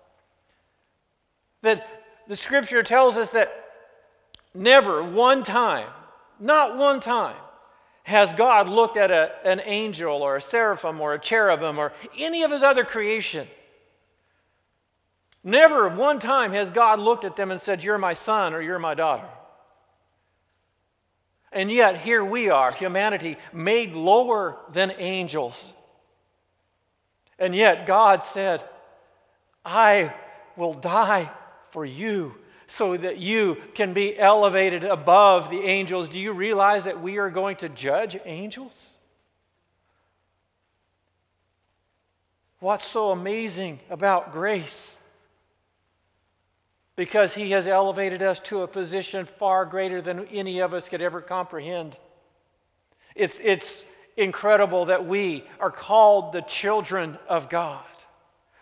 That 1.63 1.87
the 2.29 2.37
scripture 2.37 2.85
tells 2.85 3.17
us 3.17 3.33
that 3.33 3.62
never 4.55 5.03
one 5.03 5.43
time, 5.43 5.89
not 6.39 6.77
one 6.77 7.01
time, 7.01 7.37
has 8.05 8.33
God 8.35 8.69
looked 8.69 8.97
at 8.97 9.11
a, 9.11 9.31
an 9.45 9.61
angel 9.65 10.23
or 10.23 10.37
a 10.37 10.41
seraphim 10.41 11.01
or 11.01 11.15
a 11.15 11.19
cherubim 11.19 11.79
or 11.79 11.93
any 12.19 12.43
of 12.43 12.51
His 12.51 12.63
other 12.63 12.85
creation 12.85 13.47
Never 15.45 15.89
one 15.89 16.21
time 16.21 16.53
has 16.53 16.71
God 16.71 17.01
looked 17.01 17.25
at 17.25 17.37
them 17.37 17.51
and 17.51 17.61
said, 17.61 17.83
You're 17.83 17.99
my 17.99 18.15
son 18.15 18.55
or 18.55 18.63
you're 18.63 18.79
my 18.79 18.95
daughter. 18.95 19.29
And 21.51 21.71
yet, 21.71 22.01
here 22.01 22.25
we 22.25 22.49
are, 22.49 22.73
humanity 22.73 23.37
made 23.53 23.93
lower 23.93 24.57
than 24.73 24.93
angels. 24.97 25.73
And 27.39 27.55
yet, 27.55 27.87
God 27.87 28.25
said, 28.25 28.65
I 29.65 30.15
will 30.57 30.75
die 30.75 31.31
for 31.71 31.85
you 31.85 32.37
so 32.69 32.97
that 32.97 33.19
you 33.19 33.57
can 33.75 33.93
be 33.93 34.19
elevated 34.19 34.85
above 34.85 35.51
the 35.51 35.63
angels. 35.63 36.09
Do 36.09 36.19
you 36.19 36.33
realize 36.33 36.85
that 36.85 37.01
we 37.01 37.19
are 37.19 37.31
going 37.31 37.57
to 37.57 37.69
judge 37.69 38.19
angels? 38.25 38.97
What's 42.61 42.87
so 42.87 43.11
amazing 43.11 43.81
about 43.91 44.33
grace? 44.33 44.97
because 46.97 47.35
He 47.35 47.51
has 47.51 47.67
elevated 47.67 48.23
us 48.23 48.41
to 48.41 48.63
a 48.63 48.69
position 48.69 49.27
far 49.27 49.65
greater 49.65 50.03
than 50.03 50.27
any 50.29 50.61
of 50.61 50.75
us 50.75 50.89
could 50.89 51.03
ever 51.03 51.21
comprehend. 51.21 51.97
It's, 53.15 53.39
it's 53.43 53.85
incredible 54.17 54.87
that 54.87 55.07
we 55.07 55.45
are 55.61 55.71
called 55.71 56.33
the 56.33 56.43
children 56.43 57.19
of 57.29 57.49
God, 57.49 57.85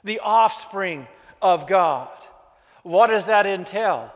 the 0.05 0.21
offspring 0.21 1.07
of 1.43 1.67
God. 1.67 2.09
What 2.83 3.09
does 3.09 3.27
that 3.27 3.47
entail? 3.47 4.13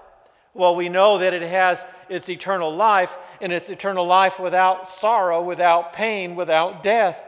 Well, 0.55 0.77
we 0.77 0.89
know 0.89 1.19
that 1.19 1.35
it 1.35 1.43
has 1.43 1.85
its 2.09 2.29
eternal 2.29 2.75
life, 2.75 3.17
and 3.41 3.53
it's 3.53 3.69
eternal 3.69 4.07
life 4.07 4.39
without 4.39 4.89
sorrow, 4.89 5.43
without 5.43 5.93
pain, 5.93 6.37
without 6.37 6.83
death. 6.83 7.23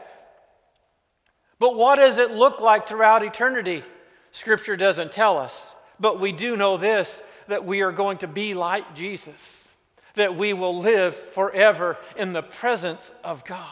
But 1.59 1.75
what 1.75 1.95
does 1.95 2.17
it 2.17 2.31
look 2.31 2.61
like 2.61 2.87
throughout 2.87 3.23
eternity? 3.23 3.83
Scripture 4.31 4.77
doesn't 4.77 5.11
tell 5.11 5.37
us. 5.37 5.73
But 5.99 6.19
we 6.19 6.31
do 6.31 6.55
know 6.55 6.77
this 6.77 7.21
that 7.47 7.65
we 7.65 7.81
are 7.81 7.93
going 7.93 8.17
to 8.17 8.27
be 8.27 8.53
like 8.53 8.93
Jesus, 8.93 9.67
that 10.15 10.35
we 10.35 10.51
will 10.51 10.77
live 10.77 11.15
forever 11.15 11.97
in 12.17 12.33
the 12.33 12.43
presence 12.43 13.09
of 13.23 13.45
God. 13.45 13.65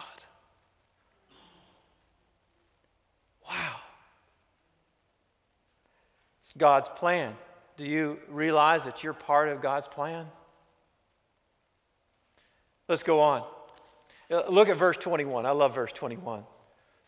Wow. 3.48 3.75
It's 6.39 6.53
God's 6.57 6.89
plan. 6.89 7.36
Do 7.77 7.86
you 7.86 8.20
realize 8.29 8.84
that 8.84 9.03
you're 9.03 9.13
part 9.13 9.50
of 9.50 9.62
God's 9.62 9.88
plan? 9.88 10.25
Let's 12.88 13.03
go 13.03 13.20
on. 13.20 13.44
Uh, 14.32 14.44
look 14.50 14.70
at 14.70 14.77
verse 14.77 14.98
21. 14.98 15.46
I 15.46 15.51
love 15.51 15.75
verse 15.75 15.91
21. 15.91 16.44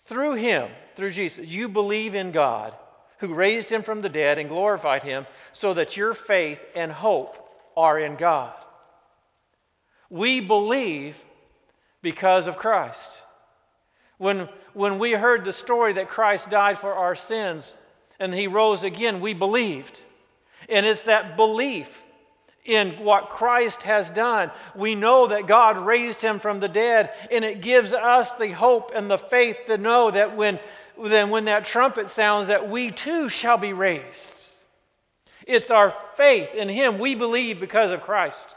Through 0.05 0.36
him, 0.36 0.69
through 0.95 1.12
Jesus, 1.12 1.45
you 1.45 1.67
believe 1.67 2.15
in 2.15 2.31
God 2.31 2.74
who 3.19 3.33
raised 3.33 3.69
him 3.69 3.83
from 3.83 4.01
the 4.01 4.09
dead 4.09 4.38
and 4.38 4.50
glorified 4.50 5.03
him, 5.03 5.25
so 5.53 5.74
that 5.74 5.97
your 5.97 6.13
faith 6.13 6.59
and 6.75 6.91
hope 6.91 7.38
are 7.75 8.00
in 8.00 8.15
God. 8.15 8.53
We 10.09 10.39
believe 10.39 11.15
because 12.01 12.47
of 12.47 12.57
Christ. 12.57 13.24
When, 14.17 14.47
when 14.74 15.00
we 15.00 15.12
heard 15.13 15.43
the 15.43 15.53
story 15.53 15.93
that 15.93 16.09
Christ 16.09 16.50
died 16.50 16.79
for 16.79 16.93
our 16.93 17.15
sins 17.15 17.75
and 18.19 18.33
he 18.33 18.47
rose 18.47 18.83
again, 18.83 19.19
we 19.19 19.33
believed. 19.33 20.01
And 20.69 20.86
it's 20.86 21.03
that 21.03 21.38
belief 21.38 22.03
in 22.65 22.91
what 23.03 23.29
Christ 23.29 23.83
has 23.83 24.09
done. 24.09 24.51
We 24.75 24.93
know 24.93 25.27
that 25.27 25.47
God 25.47 25.77
raised 25.77 26.19
him 26.19 26.39
from 26.39 26.59
the 26.59 26.67
dead, 26.67 27.12
and 27.31 27.45
it 27.45 27.62
gives 27.62 27.93
us 27.93 28.31
the 28.33 28.50
hope 28.50 28.91
and 28.93 29.09
the 29.09 29.17
faith 29.17 29.57
to 29.67 29.77
know 29.77 30.12
that 30.12 30.36
when, 30.36 30.59
then 31.01 31.29
when 31.29 31.45
that 31.45 31.65
trumpet 31.65 32.09
sounds, 32.09 32.47
that 32.47 32.69
we 32.69 32.91
too 32.91 33.29
shall 33.29 33.57
be 33.57 33.71
raised. 33.71 34.33
It's 35.45 35.71
our 35.71 35.95
faith 36.17 36.53
in 36.53 36.67
him. 36.67 37.00
We 37.00 37.15
believe 37.15 37.62
because 37.62 37.91
of 37.91 38.01
Christ, 38.01 38.55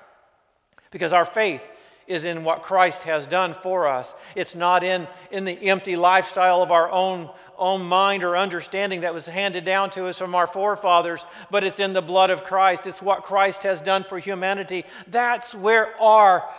because 0.90 1.12
our 1.12 1.24
faith 1.24 1.62
is 2.10 2.24
in 2.24 2.42
what 2.42 2.64
Christ 2.64 3.04
has 3.04 3.24
done 3.24 3.54
for 3.54 3.86
us. 3.86 4.14
It's 4.34 4.56
not 4.56 4.82
in, 4.82 5.06
in 5.30 5.44
the 5.44 5.68
empty 5.68 5.94
lifestyle 5.94 6.60
of 6.60 6.72
our 6.72 6.90
own, 6.90 7.30
own 7.56 7.82
mind 7.82 8.24
or 8.24 8.36
understanding 8.36 9.02
that 9.02 9.14
was 9.14 9.24
handed 9.24 9.64
down 9.64 9.90
to 9.90 10.08
us 10.08 10.18
from 10.18 10.34
our 10.34 10.48
forefathers, 10.48 11.24
but 11.52 11.62
it's 11.62 11.78
in 11.78 11.92
the 11.92 12.02
blood 12.02 12.30
of 12.30 12.42
Christ. 12.42 12.88
It's 12.88 13.00
what 13.00 13.22
Christ 13.22 13.62
has 13.62 13.80
done 13.80 14.02
for 14.02 14.18
humanity. 14.18 14.84
That's 15.06 15.54
where 15.54 15.94
our 16.02 16.50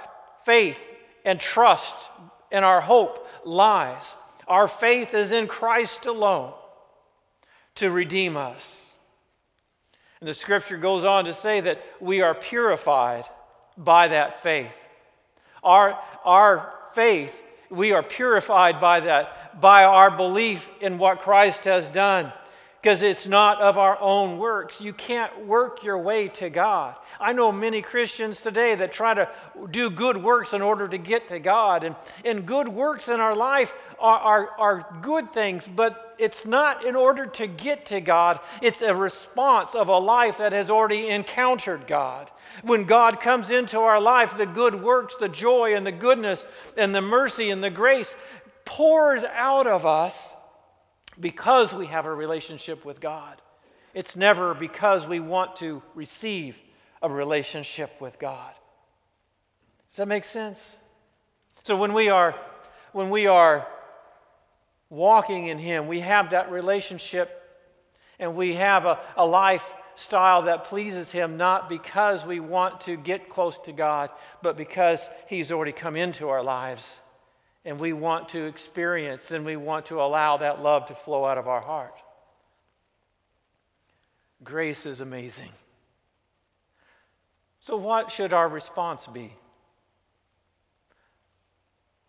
faith 0.46 0.80
and 1.26 1.38
trust 1.38 1.98
and 2.50 2.64
our 2.64 2.80
hope 2.80 3.28
lies. 3.44 4.16
Our 4.48 4.70
faith 4.70 5.14
is 5.14 5.34
in 5.34 5.48
Christ 5.48 6.06
alone 6.06 6.54
to 7.76 7.92
redeem 7.92 8.38
us. 8.38 8.94
And 10.22 10.30
the 10.30 10.34
scripture 10.34 10.78
goes 10.78 11.04
on 11.04 11.26
to 11.26 11.34
say 11.34 11.60
that 11.60 11.84
we 12.00 12.22
are 12.22 12.36
purified 12.36 13.26
by 13.78 14.08
that 14.08 14.44
faith. 14.44 14.72
Our, 15.64 15.98
our 16.26 16.74
faith, 16.94 17.34
we 17.70 17.92
are 17.94 18.04
purified 18.04 18.82
by 18.82 19.02
that, 19.02 19.60
by 19.62 19.84
our 19.84 20.12
belief 20.12 20.68
in 20.82 20.98
what 20.98 21.20
Christ 21.20 21.66
has 21.66 21.88
done 21.88 22.34
because 22.82 23.04
it's 23.04 23.28
not 23.28 23.62
of 23.62 23.78
our 23.78 24.00
own 24.02 24.40
works. 24.40 24.82
You 24.82 24.92
can't 24.92 25.46
work 25.46 25.84
your 25.84 26.00
way 26.00 26.28
to 26.30 26.50
God. 26.50 26.96
I 27.20 27.32
know 27.32 27.52
many 27.52 27.84
Christians 27.84 28.42
today 28.42 28.74
that 28.74 28.92
try 28.92 29.14
to 29.14 29.30
do 29.70 29.92
good 29.92 30.18
works 30.18 30.54
in 30.54 30.64
order 30.64 30.88
to 30.88 30.98
get 30.98 31.28
to 31.28 31.38
God. 31.38 31.84
And, 31.84 31.96
and 32.26 32.44
good 32.44 32.68
works 32.68 33.08
in 33.08 33.20
our 33.20 33.36
life 33.36 33.72
are, 34.00 34.18
are, 34.18 34.50
are 34.60 34.98
good 35.04 35.32
things, 35.32 35.68
but 35.68 36.16
it's 36.18 36.44
not 36.44 36.84
in 36.84 36.96
order 36.96 37.28
to 37.28 37.46
get 37.46 37.86
to 37.88 38.02
God. 38.02 38.40
It's 38.64 38.82
a 38.82 38.96
response 38.96 39.76
of 39.76 39.90
a 39.90 39.98
life 39.98 40.40
that 40.40 40.52
has 40.52 40.72
already 40.72 41.10
encountered 41.10 41.86
God. 41.86 42.32
When 42.64 42.86
God 42.86 43.22
comes 43.22 43.52
into 43.52 43.78
our 43.78 44.02
life, 44.02 44.38
the 44.38 44.48
good 44.48 44.74
works, 44.74 45.16
the 45.20 45.30
joy 45.30 45.76
and 45.76 45.86
the 45.86 45.92
goodness 45.92 46.48
and 46.78 46.96
the 46.96 47.02
mercy 47.02 47.52
and 47.52 47.64
the 47.64 47.70
grace 47.70 48.16
pours 48.66 49.24
out 49.24 49.68
of 49.68 49.86
us 49.86 50.34
because 51.20 51.74
we 51.74 51.88
have 51.88 52.06
a 52.06 52.14
relationship 52.14 52.86
with 52.86 53.02
God. 53.02 53.42
It's 53.94 54.16
never 54.16 54.54
because 54.54 55.06
we 55.06 55.20
want 55.20 55.58
to 55.58 55.82
receive 55.96 56.58
a 57.02 57.10
relationship 57.10 58.00
with 58.00 58.18
God. 58.20 58.54
Does 59.92 59.98
that 59.98 60.08
make 60.08 60.24
sense? 60.24 60.76
So 61.64 61.76
when 61.76 61.94
we 61.94 62.10
are 62.10 62.36
when 62.94 63.10
we 63.10 63.28
are 63.28 63.68
walking 64.90 65.48
in 65.48 65.58
Him, 65.58 65.88
we 65.88 66.00
have 66.02 66.32
that 66.32 66.52
relationship 66.52 67.38
and 68.20 68.36
we 68.36 68.56
have 68.56 68.86
a, 68.86 69.00
a 69.16 69.26
lifestyle 69.26 70.44
that 70.44 70.66
pleases 70.66 71.12
Him 71.12 71.38
not 71.38 71.70
because 71.70 72.26
we 72.26 72.40
want 72.40 72.82
to 72.82 72.98
get 72.98 73.30
close 73.30 73.58
to 73.60 73.72
God, 73.72 74.10
but 74.42 74.58
because 74.58 75.10
He's 75.28 75.52
already 75.52 75.72
come 75.72 75.96
into 75.96 76.30
our 76.30 76.44
lives 76.44 77.00
and 77.64 77.80
we 77.80 77.94
want 77.94 78.30
to 78.30 78.46
experience 78.46 79.32
and 79.32 79.46
we 79.46 79.56
want 79.56 79.88
to 79.88 80.02
allow 80.02 80.38
that 80.38 80.62
love 80.62 80.88
to 80.88 80.96
flow 80.96 81.26
out 81.26 81.38
of 81.38 81.48
our 81.48 81.62
heart. 81.62 81.94
Grace 84.44 84.86
is 84.86 85.02
amazing. 85.02 85.52
So, 87.60 87.78
what 87.78 88.12
should 88.12 88.34
our 88.34 88.50
response 88.50 89.06
be? 89.06 89.32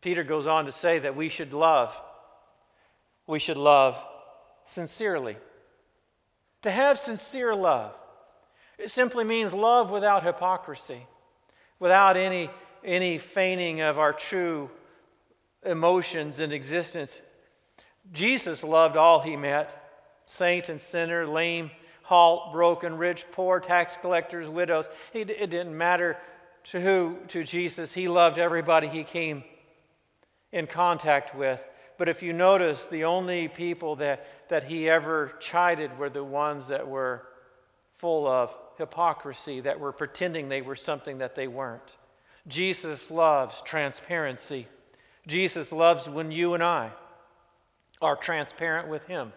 Peter 0.00 0.24
goes 0.24 0.46
on 0.46 0.64
to 0.64 0.72
say 0.72 0.98
that 0.98 1.14
we 1.14 1.28
should 1.28 1.52
love. 1.52 1.94
We 3.26 3.38
should 3.38 3.58
love 3.58 4.02
sincerely. 4.64 5.36
To 6.62 6.70
have 6.70 6.98
sincere 6.98 7.54
love, 7.54 7.94
it 8.78 8.90
simply 8.90 9.24
means 9.24 9.52
love 9.52 9.90
without 9.90 10.24
hypocrisy, 10.24 11.06
without 11.78 12.16
any, 12.16 12.50
any 12.82 13.18
feigning 13.18 13.82
of 13.82 13.98
our 13.98 14.12
true 14.12 14.70
emotions 15.64 16.40
in 16.40 16.52
existence. 16.52 17.20
Jesus 18.12 18.62
loved 18.64 18.96
all 18.96 19.20
he 19.20 19.36
met 19.36 19.78
saint 20.24 20.68
and 20.68 20.80
sinner, 20.80 21.26
lame, 21.26 21.70
halt, 22.02 22.52
broken, 22.52 22.96
rich, 22.96 23.26
poor, 23.32 23.60
tax 23.60 23.96
collectors, 24.00 24.48
widows. 24.48 24.88
it 25.12 25.26
didn't 25.26 25.76
matter 25.76 26.16
to 26.64 26.80
who, 26.80 27.18
to 27.28 27.44
Jesus. 27.44 27.92
He 27.92 28.08
loved 28.08 28.38
everybody 28.38 28.88
he 28.88 29.04
came 29.04 29.44
in 30.52 30.66
contact 30.66 31.34
with. 31.34 31.62
But 31.98 32.08
if 32.08 32.22
you 32.22 32.32
notice, 32.32 32.86
the 32.86 33.04
only 33.04 33.48
people 33.48 33.96
that, 33.96 34.26
that 34.48 34.64
he 34.64 34.88
ever 34.88 35.32
chided 35.40 35.96
were 35.98 36.10
the 36.10 36.24
ones 36.24 36.68
that 36.68 36.86
were 36.86 37.26
full 37.98 38.26
of 38.26 38.54
hypocrisy, 38.78 39.60
that 39.60 39.78
were 39.78 39.92
pretending 39.92 40.48
they 40.48 40.62
were 40.62 40.76
something 40.76 41.18
that 41.18 41.34
they 41.34 41.48
weren't. 41.48 41.96
Jesus 42.48 43.10
loves 43.10 43.62
transparency. 43.62 44.66
Jesus 45.26 45.72
loves 45.72 46.08
when 46.08 46.32
you 46.32 46.54
and 46.54 46.62
I 46.62 46.90
are 48.00 48.16
transparent 48.16 48.88
with 48.88 49.04
Him. 49.06 49.32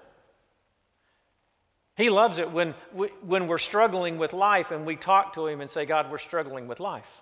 He 1.96 2.10
loves 2.10 2.40
it 2.40 2.52
when, 2.52 2.74
we, 2.94 3.08
when 3.22 3.48
we're 3.48 3.58
struggling 3.58 4.18
with 4.18 4.34
life 4.34 4.72
and 4.72 4.86
we 4.86 4.96
talk 4.96 5.36
to 5.36 5.48
Him 5.48 5.62
and 5.62 5.70
say, 5.70 5.86
God, 5.86 6.12
we're 6.12 6.18
struggling 6.18 6.68
with 6.68 6.80
life. 6.80 7.22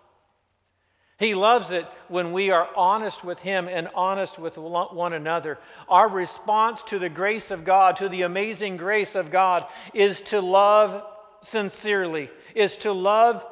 He 1.20 1.36
loves 1.36 1.72
it 1.72 1.86
when 2.08 2.34
we 2.34 2.50
are 2.50 2.68
honest 2.76 3.24
with 3.24 3.40
Him 3.40 3.68
and 3.68 3.88
honest 3.94 4.40
with 4.40 4.58
one 4.58 5.14
another. 5.14 5.60
Our 5.88 6.10
response 6.10 6.82
to 6.84 6.98
the 6.98 7.10
grace 7.10 7.52
of 7.52 7.64
God, 7.64 7.98
to 7.98 8.10
the 8.10 8.24
amazing 8.24 8.78
grace 8.78 9.14
of 9.16 9.30
God, 9.30 9.68
is 9.94 10.22
to 10.22 10.42
love 10.42 11.04
sincerely, 11.42 12.32
is 12.56 12.78
to 12.78 12.94
love 12.94 13.46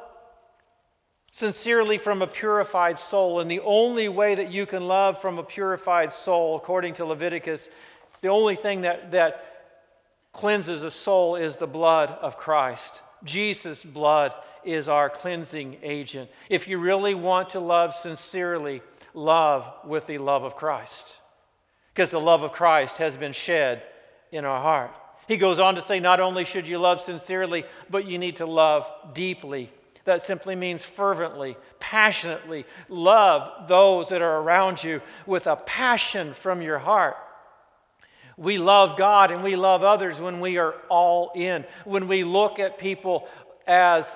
sincerely 1.32 1.96
from 1.98 2.22
a 2.22 2.26
purified 2.26 2.98
soul. 2.98 3.40
And 3.40 3.50
the 3.50 3.60
only 3.60 4.08
way 4.08 4.34
that 4.34 4.52
you 4.52 4.66
can 4.66 4.86
love 4.86 5.20
from 5.20 5.38
a 5.38 5.42
purified 5.42 6.12
soul, 6.12 6.56
according 6.56 6.94
to 6.94 7.06
Leviticus, 7.06 7.68
the 8.20 8.28
only 8.28 8.54
thing 8.54 8.82
that, 8.82 9.10
that 9.10 9.46
cleanses 10.32 10.82
a 10.82 10.90
soul 10.90 11.36
is 11.36 11.56
the 11.56 11.66
blood 11.66 12.10
of 12.10 12.36
Christ. 12.36 13.00
Jesus' 13.24 13.84
blood 13.84 14.34
is 14.62 14.88
our 14.88 15.10
cleansing 15.10 15.78
agent. 15.82 16.30
If 16.48 16.68
you 16.68 16.78
really 16.78 17.14
want 17.14 17.50
to 17.50 17.60
love 17.60 17.94
sincerely, 17.94 18.82
love 19.14 19.66
with 19.84 20.06
the 20.06 20.18
love 20.18 20.44
of 20.44 20.54
Christ. 20.54 21.18
Because 21.94 22.10
the 22.10 22.20
love 22.20 22.42
of 22.42 22.52
Christ 22.52 22.98
has 22.98 23.16
been 23.16 23.32
shed 23.32 23.84
in 24.30 24.44
our 24.44 24.60
heart. 24.60 24.92
He 25.28 25.36
goes 25.36 25.58
on 25.58 25.76
to 25.76 25.82
say, 25.82 25.98
not 26.00 26.20
only 26.20 26.44
should 26.44 26.66
you 26.66 26.78
love 26.78 27.00
sincerely, 27.00 27.64
but 27.90 28.06
you 28.06 28.18
need 28.18 28.36
to 28.36 28.46
love 28.46 28.90
deeply 29.14 29.70
that 30.04 30.22
simply 30.22 30.54
means 30.54 30.84
fervently, 30.84 31.56
passionately 31.80 32.64
love 32.88 33.68
those 33.68 34.08
that 34.08 34.22
are 34.22 34.38
around 34.38 34.82
you 34.82 35.00
with 35.26 35.46
a 35.46 35.56
passion 35.56 36.34
from 36.34 36.62
your 36.62 36.78
heart. 36.78 37.16
We 38.36 38.58
love 38.58 38.96
God 38.96 39.30
and 39.30 39.44
we 39.44 39.56
love 39.56 39.82
others 39.82 40.20
when 40.20 40.40
we 40.40 40.58
are 40.58 40.74
all 40.88 41.32
in, 41.34 41.64
when 41.84 42.08
we 42.08 42.24
look 42.24 42.58
at 42.58 42.78
people 42.78 43.28
as 43.66 44.06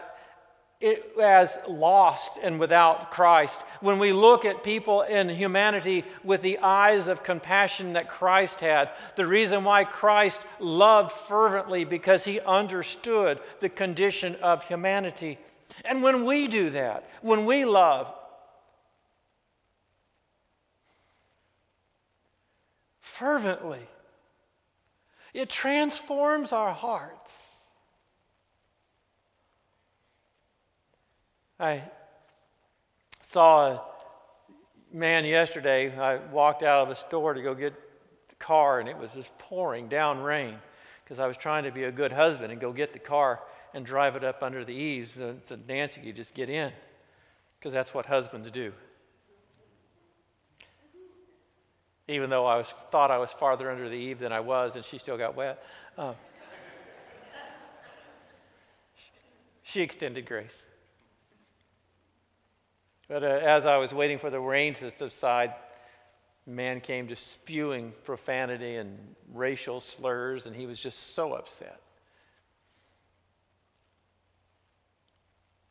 as 1.19 1.59
lost 1.67 2.33
and 2.43 2.61
without 2.61 3.11
Christ. 3.11 3.63
When 3.81 3.99
we 3.99 4.13
look 4.13 4.45
at 4.45 4.63
people 4.63 5.03
in 5.03 5.29
humanity 5.29 6.05
with 6.23 6.43
the 6.43 6.59
eyes 6.59 7.09
of 7.09 7.23
compassion 7.23 7.95
that 7.95 8.11
Christ 8.11 8.61
had, 8.61 8.91
the 9.15 9.27
reason 9.27 9.65
why 9.65 9.85
Christ 9.85 10.43
loved 10.61 11.13
fervently 11.29 11.85
because 11.85 12.25
he 12.25 12.41
understood 12.41 13.41
the 13.61 13.71
condition 13.71 14.37
of 14.37 14.65
humanity. 14.65 15.39
And 15.85 16.03
when 16.03 16.25
we 16.25 16.49
do 16.49 16.71
that, 16.71 17.09
when 17.23 17.45
we 17.45 17.65
love, 17.65 18.13
fervently, 23.01 23.87
it 25.33 25.49
transforms 25.49 26.53
our 26.53 26.73
hearts. 26.73 27.57
I 31.59 31.83
saw 33.23 33.67
a 33.67 33.83
man 34.93 35.25
yesterday. 35.25 35.97
I 35.99 36.17
walked 36.17 36.63
out 36.63 36.83
of 36.83 36.91
a 36.91 36.97
store 36.97 37.35
to 37.35 37.43
go 37.43 37.55
get 37.55 37.75
the 38.29 38.35
car, 38.37 38.81
and 38.81 38.89
it 38.89 38.97
was 38.97 39.13
just 39.13 39.37
pouring 39.39 39.89
down 39.89 40.23
rain 40.23 40.57
because 41.05 41.19
I 41.19 41.27
was 41.27 41.37
trying 41.37 41.65
to 41.65 41.71
be 41.71 41.85
a 41.85 41.93
good 41.93 42.13
husband 42.13 42.53
and 42.53 42.61
go 42.61 42.73
get 42.73 42.93
the 42.93 42.99
car 42.99 43.41
and 43.77 43.85
drive 43.85 44.17
it 44.17 44.25
up 44.25 44.43
under 44.43 44.65
the 44.65 44.73
eaves. 44.73 45.13
So, 45.13 45.37
so 45.47 45.59
Nancy, 45.69 46.01
you 46.03 46.15
just 46.15 46.33
get 46.33 46.49
in 46.49 46.73
because 47.59 47.75
that's 47.75 47.93
what 47.93 48.07
husbands 48.07 48.51
do. 48.51 48.73
Even 52.09 52.31
though 52.31 52.47
I 52.47 52.57
was, 52.57 52.73
thought 52.91 53.11
I 53.11 53.19
was 53.19 53.31
farther 53.33 53.71
under 53.71 53.91
the 53.91 53.95
eave 53.95 54.19
than 54.19 54.33
I 54.33 54.41
was, 54.41 54.77
and 54.77 54.85
she 54.85 54.97
still 54.97 55.19
got 55.19 55.37
wet. 55.37 55.63
Um, 55.99 56.15
she 59.63 59.83
extended 59.83 60.25
grace. 60.25 60.65
But 63.09 63.25
uh, 63.25 63.27
as 63.27 63.67
I 63.67 63.77
was 63.77 63.93
waiting 63.93 64.19
for 64.19 64.31
the 64.31 64.41
rain 64.41 64.73
to 64.77 64.91
subside, 64.91 65.53
man 66.47 66.81
came 66.81 67.09
just 67.09 67.31
spewing 67.31 67.93
profanity 68.05 68.77
and 68.77 68.99
racial 69.35 69.81
slurs, 69.81 70.47
and 70.47 70.57
he 70.57 70.65
was 70.65 70.81
just 70.81 71.15
so 71.15 71.35
upset. 71.35 71.79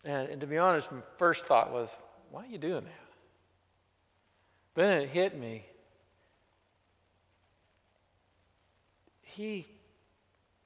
And, 0.06 0.30
and 0.30 0.41
to 0.41 0.48
be 0.48 0.58
honest, 0.58 0.91
my 0.91 1.00
first 1.18 1.46
thought 1.46 1.74
was, 1.74 1.89
why 2.32 2.44
are 2.44 2.48
you 2.48 2.58
doing 2.58 2.84
that? 2.84 3.06
But 4.76 4.82
Then 4.84 5.02
it 5.02 5.10
hit 5.10 5.38
me. 5.38 5.65
He 9.22 9.65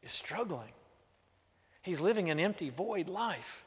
is 0.04 0.12
struggling. 0.12 0.72
He's 1.82 2.00
living 2.00 2.30
an 2.30 2.40
empty, 2.40 2.70
void 2.70 3.08
life. 3.08 3.66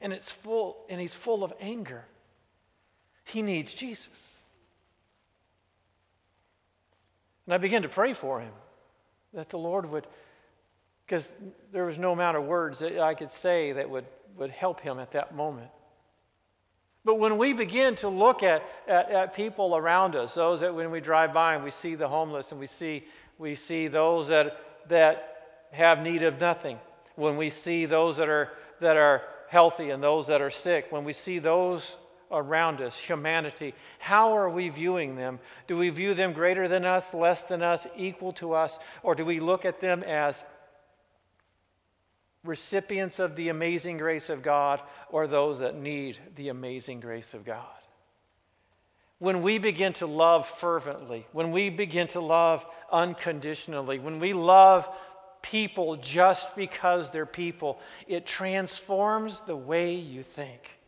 And 0.00 0.12
it's 0.12 0.30
full, 0.30 0.84
and 0.90 1.00
he's 1.00 1.14
full 1.14 1.42
of 1.42 1.52
anger. 1.60 2.04
He 3.24 3.40
needs 3.40 3.72
Jesus. 3.72 4.42
And 7.46 7.54
I 7.54 7.58
began 7.58 7.82
to 7.82 7.88
pray 7.88 8.12
for 8.12 8.40
him 8.40 8.52
that 9.32 9.48
the 9.48 9.58
Lord 9.58 9.90
would, 9.90 10.06
because 11.06 11.26
there 11.72 11.84
was 11.84 11.98
no 11.98 12.12
amount 12.12 12.36
of 12.36 12.44
words 12.44 12.78
that 12.80 12.98
I 12.98 13.14
could 13.14 13.32
say 13.32 13.72
that 13.72 13.88
would, 13.88 14.04
would 14.36 14.50
help 14.50 14.80
him 14.80 14.98
at 14.98 15.12
that 15.12 15.34
moment. 15.34 15.70
But 17.04 17.16
when 17.16 17.36
we 17.36 17.52
begin 17.52 17.96
to 17.96 18.08
look 18.08 18.42
at, 18.42 18.62
at, 18.88 19.10
at, 19.10 19.34
people 19.34 19.76
around 19.76 20.16
us, 20.16 20.34
those 20.34 20.60
that 20.60 20.74
when 20.74 20.90
we 20.90 21.00
drive 21.00 21.34
by 21.34 21.54
and 21.54 21.62
we 21.62 21.70
see 21.70 21.94
the 21.94 22.08
homeless 22.08 22.50
and 22.50 22.58
we 22.58 22.66
see, 22.66 23.04
we 23.38 23.54
see 23.54 23.88
those 23.88 24.28
that, 24.28 24.88
that 24.88 25.66
have 25.72 26.00
need 26.00 26.22
of 26.22 26.40
nothing, 26.40 26.78
when 27.16 27.36
we 27.36 27.50
see 27.50 27.84
those 27.84 28.16
that 28.16 28.28
are, 28.28 28.52
that 28.80 28.96
are 28.96 29.22
healthy 29.48 29.90
and 29.90 30.02
those 30.02 30.26
that 30.28 30.40
are 30.40 30.50
sick, 30.50 30.86
when 30.90 31.04
we 31.04 31.12
see 31.12 31.38
those 31.38 31.98
around 32.32 32.80
us, 32.80 32.96
humanity, 32.96 33.74
how 33.98 34.34
are 34.34 34.48
we 34.48 34.70
viewing 34.70 35.14
them? 35.14 35.38
Do 35.66 35.76
we 35.76 35.90
view 35.90 36.14
them 36.14 36.32
greater 36.32 36.68
than 36.68 36.86
us, 36.86 37.12
less 37.12 37.42
than 37.42 37.62
us, 37.62 37.86
equal 37.96 38.32
to 38.34 38.54
us, 38.54 38.78
or 39.02 39.14
do 39.14 39.24
we 39.24 39.40
look 39.40 39.66
at 39.66 39.78
them 39.78 40.02
as 40.02 40.42
recipients 42.44 43.18
of 43.18 43.34
the 43.34 43.48
amazing 43.48 43.96
grace 43.96 44.28
of 44.28 44.42
God 44.42 44.80
or 45.10 45.26
those 45.26 45.58
that 45.58 45.76
need 45.76 46.18
the 46.36 46.50
amazing 46.50 47.00
grace 47.00 47.34
of 47.34 47.44
God? 47.44 47.64
When 49.18 49.42
we 49.42 49.58
begin 49.58 49.94
to 49.94 50.06
love 50.06 50.46
fervently, 50.46 51.26
when 51.32 51.50
we 51.50 51.70
begin 51.70 52.06
to 52.08 52.20
love 52.20 52.64
unconditionally, 52.92 53.98
when 53.98 54.20
we 54.20 54.34
love 54.34 54.88
people 55.40 55.96
just 55.96 56.54
because 56.56 57.10
they're 57.10 57.26
people, 57.26 57.78
it 58.06 58.26
transforms 58.26 59.40
the 59.42 59.56
way 59.56 59.94
you 59.94 60.22
think. 60.22 60.78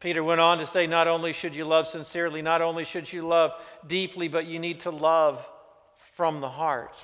Peter 0.00 0.22
went 0.22 0.40
on 0.40 0.58
to 0.58 0.66
say, 0.66 0.86
not 0.86 1.08
only 1.08 1.32
should 1.32 1.54
you 1.54 1.64
love 1.64 1.88
sincerely, 1.88 2.40
not 2.40 2.62
only 2.62 2.84
should 2.84 3.12
you 3.12 3.26
love 3.26 3.52
deeply, 3.86 4.28
but 4.28 4.46
you 4.46 4.60
need 4.60 4.80
to 4.80 4.90
love 4.90 5.44
from 6.14 6.40
the 6.40 6.48
heart. 6.48 6.96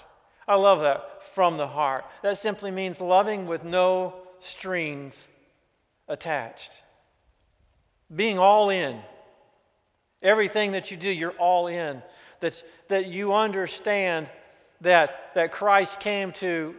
I 0.46 0.56
love 0.56 0.80
that, 0.80 1.22
from 1.34 1.56
the 1.56 1.66
heart. 1.66 2.04
That 2.22 2.38
simply 2.38 2.70
means 2.70 3.00
loving 3.00 3.46
with 3.46 3.64
no 3.64 4.14
strings 4.38 5.26
attached. 6.08 6.82
Being 8.14 8.38
all 8.38 8.70
in. 8.70 9.00
Everything 10.22 10.72
that 10.72 10.90
you 10.90 10.96
do, 10.96 11.08
you're 11.10 11.32
all 11.32 11.66
in. 11.66 12.02
That, 12.40 12.62
that 12.88 13.06
you 13.06 13.34
understand 13.34 14.28
that, 14.82 15.30
that 15.34 15.52
Christ 15.52 15.98
came 16.00 16.32
to 16.32 16.74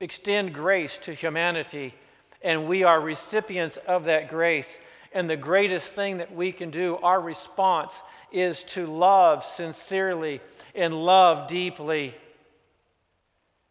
extend 0.00 0.54
grace 0.54 0.98
to 0.98 1.12
humanity, 1.12 1.94
and 2.42 2.68
we 2.68 2.84
are 2.84 3.00
recipients 3.00 3.78
of 3.88 4.04
that 4.04 4.28
grace. 4.28 4.78
And 5.12 5.28
the 5.30 5.36
greatest 5.36 5.92
thing 5.92 6.18
that 6.18 6.34
we 6.34 6.52
can 6.52 6.70
do, 6.70 6.98
our 7.02 7.20
response, 7.20 8.02
is 8.32 8.62
to 8.64 8.86
love 8.86 9.44
sincerely 9.44 10.40
and 10.74 10.94
love 10.94 11.48
deeply 11.48 12.14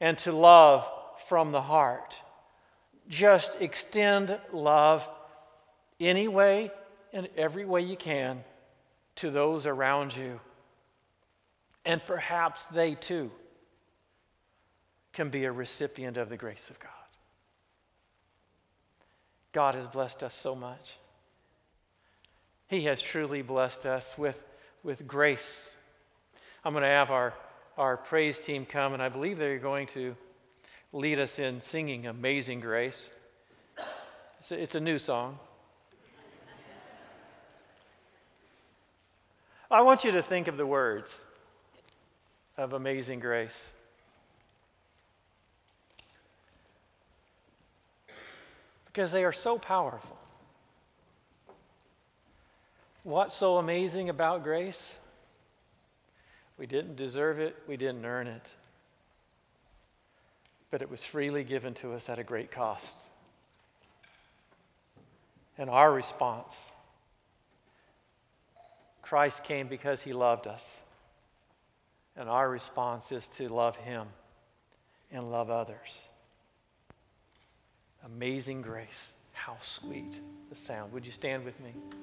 and 0.03 0.17
to 0.17 0.33
love 0.33 0.85
from 1.29 1.53
the 1.53 1.61
heart. 1.61 2.19
Just 3.07 3.51
extend 3.61 4.37
love 4.51 5.07
any 5.97 6.27
way 6.27 6.71
and 7.13 7.29
every 7.37 7.63
way 7.63 7.83
you 7.83 7.95
can 7.95 8.43
to 9.15 9.31
those 9.31 9.65
around 9.65 10.13
you. 10.13 10.41
And 11.85 12.05
perhaps 12.05 12.65
they 12.65 12.95
too 12.95 13.31
can 15.13 15.29
be 15.29 15.45
a 15.45 15.51
recipient 15.53 16.17
of 16.17 16.27
the 16.27 16.35
grace 16.35 16.69
of 16.69 16.77
God. 16.81 16.91
God 19.53 19.73
has 19.75 19.87
blessed 19.87 20.21
us 20.21 20.35
so 20.35 20.53
much. 20.53 20.97
He 22.67 22.81
has 22.81 23.01
truly 23.01 23.41
blessed 23.41 23.85
us 23.85 24.17
with, 24.17 24.37
with 24.83 25.07
grace. 25.07 25.73
I'm 26.65 26.73
going 26.73 26.81
to 26.81 26.89
have 26.89 27.09
our, 27.09 27.33
our 27.77 27.97
praise 27.97 28.37
team 28.39 28.65
come, 28.65 28.93
and 28.93 29.01
I 29.01 29.09
believe 29.09 29.37
they're 29.37 29.57
going 29.57 29.87
to 29.87 30.15
lead 30.91 31.19
us 31.19 31.39
in 31.39 31.61
singing 31.61 32.07
Amazing 32.07 32.59
Grace. 32.59 33.09
It's 34.39 34.51
a, 34.51 34.61
it's 34.61 34.75
a 34.75 34.79
new 34.79 34.99
song. 34.99 35.39
I 39.71 39.81
want 39.81 40.03
you 40.03 40.11
to 40.11 40.21
think 40.21 40.47
of 40.47 40.55
the 40.55 40.67
words 40.67 41.11
of 42.57 42.73
Amazing 42.73 43.19
Grace. 43.19 43.69
Because 48.85 49.11
they 49.11 49.23
are 49.23 49.31
so 49.31 49.57
powerful. 49.57 50.15
What's 53.01 53.35
so 53.35 53.57
amazing 53.57 54.09
about 54.09 54.43
grace? 54.43 54.93
We 56.57 56.65
didn't 56.67 56.95
deserve 56.95 57.39
it, 57.39 57.55
we 57.67 57.77
didn't 57.77 58.05
earn 58.05 58.27
it. 58.27 58.45
But 60.71 60.81
it 60.81 60.89
was 60.89 61.03
freely 61.03 61.43
given 61.43 61.73
to 61.75 61.93
us 61.93 62.09
at 62.09 62.19
a 62.19 62.23
great 62.23 62.51
cost. 62.51 62.97
And 65.57 65.69
our 65.69 65.91
response 65.91 66.71
Christ 69.03 69.43
came 69.43 69.67
because 69.67 70.01
he 70.01 70.11
loved 70.11 70.47
us. 70.47 70.79
And 72.15 72.27
our 72.27 72.49
response 72.49 73.11
is 73.11 73.27
to 73.37 73.47
love 73.47 73.75
him 73.75 74.07
and 75.11 75.29
love 75.29 75.51
others. 75.51 76.07
Amazing 78.05 78.63
grace. 78.63 79.13
How 79.33 79.57
sweet 79.61 80.19
the 80.49 80.55
sound. 80.55 80.91
Would 80.93 81.05
you 81.05 81.11
stand 81.11 81.43
with 81.43 81.59
me? 81.59 81.73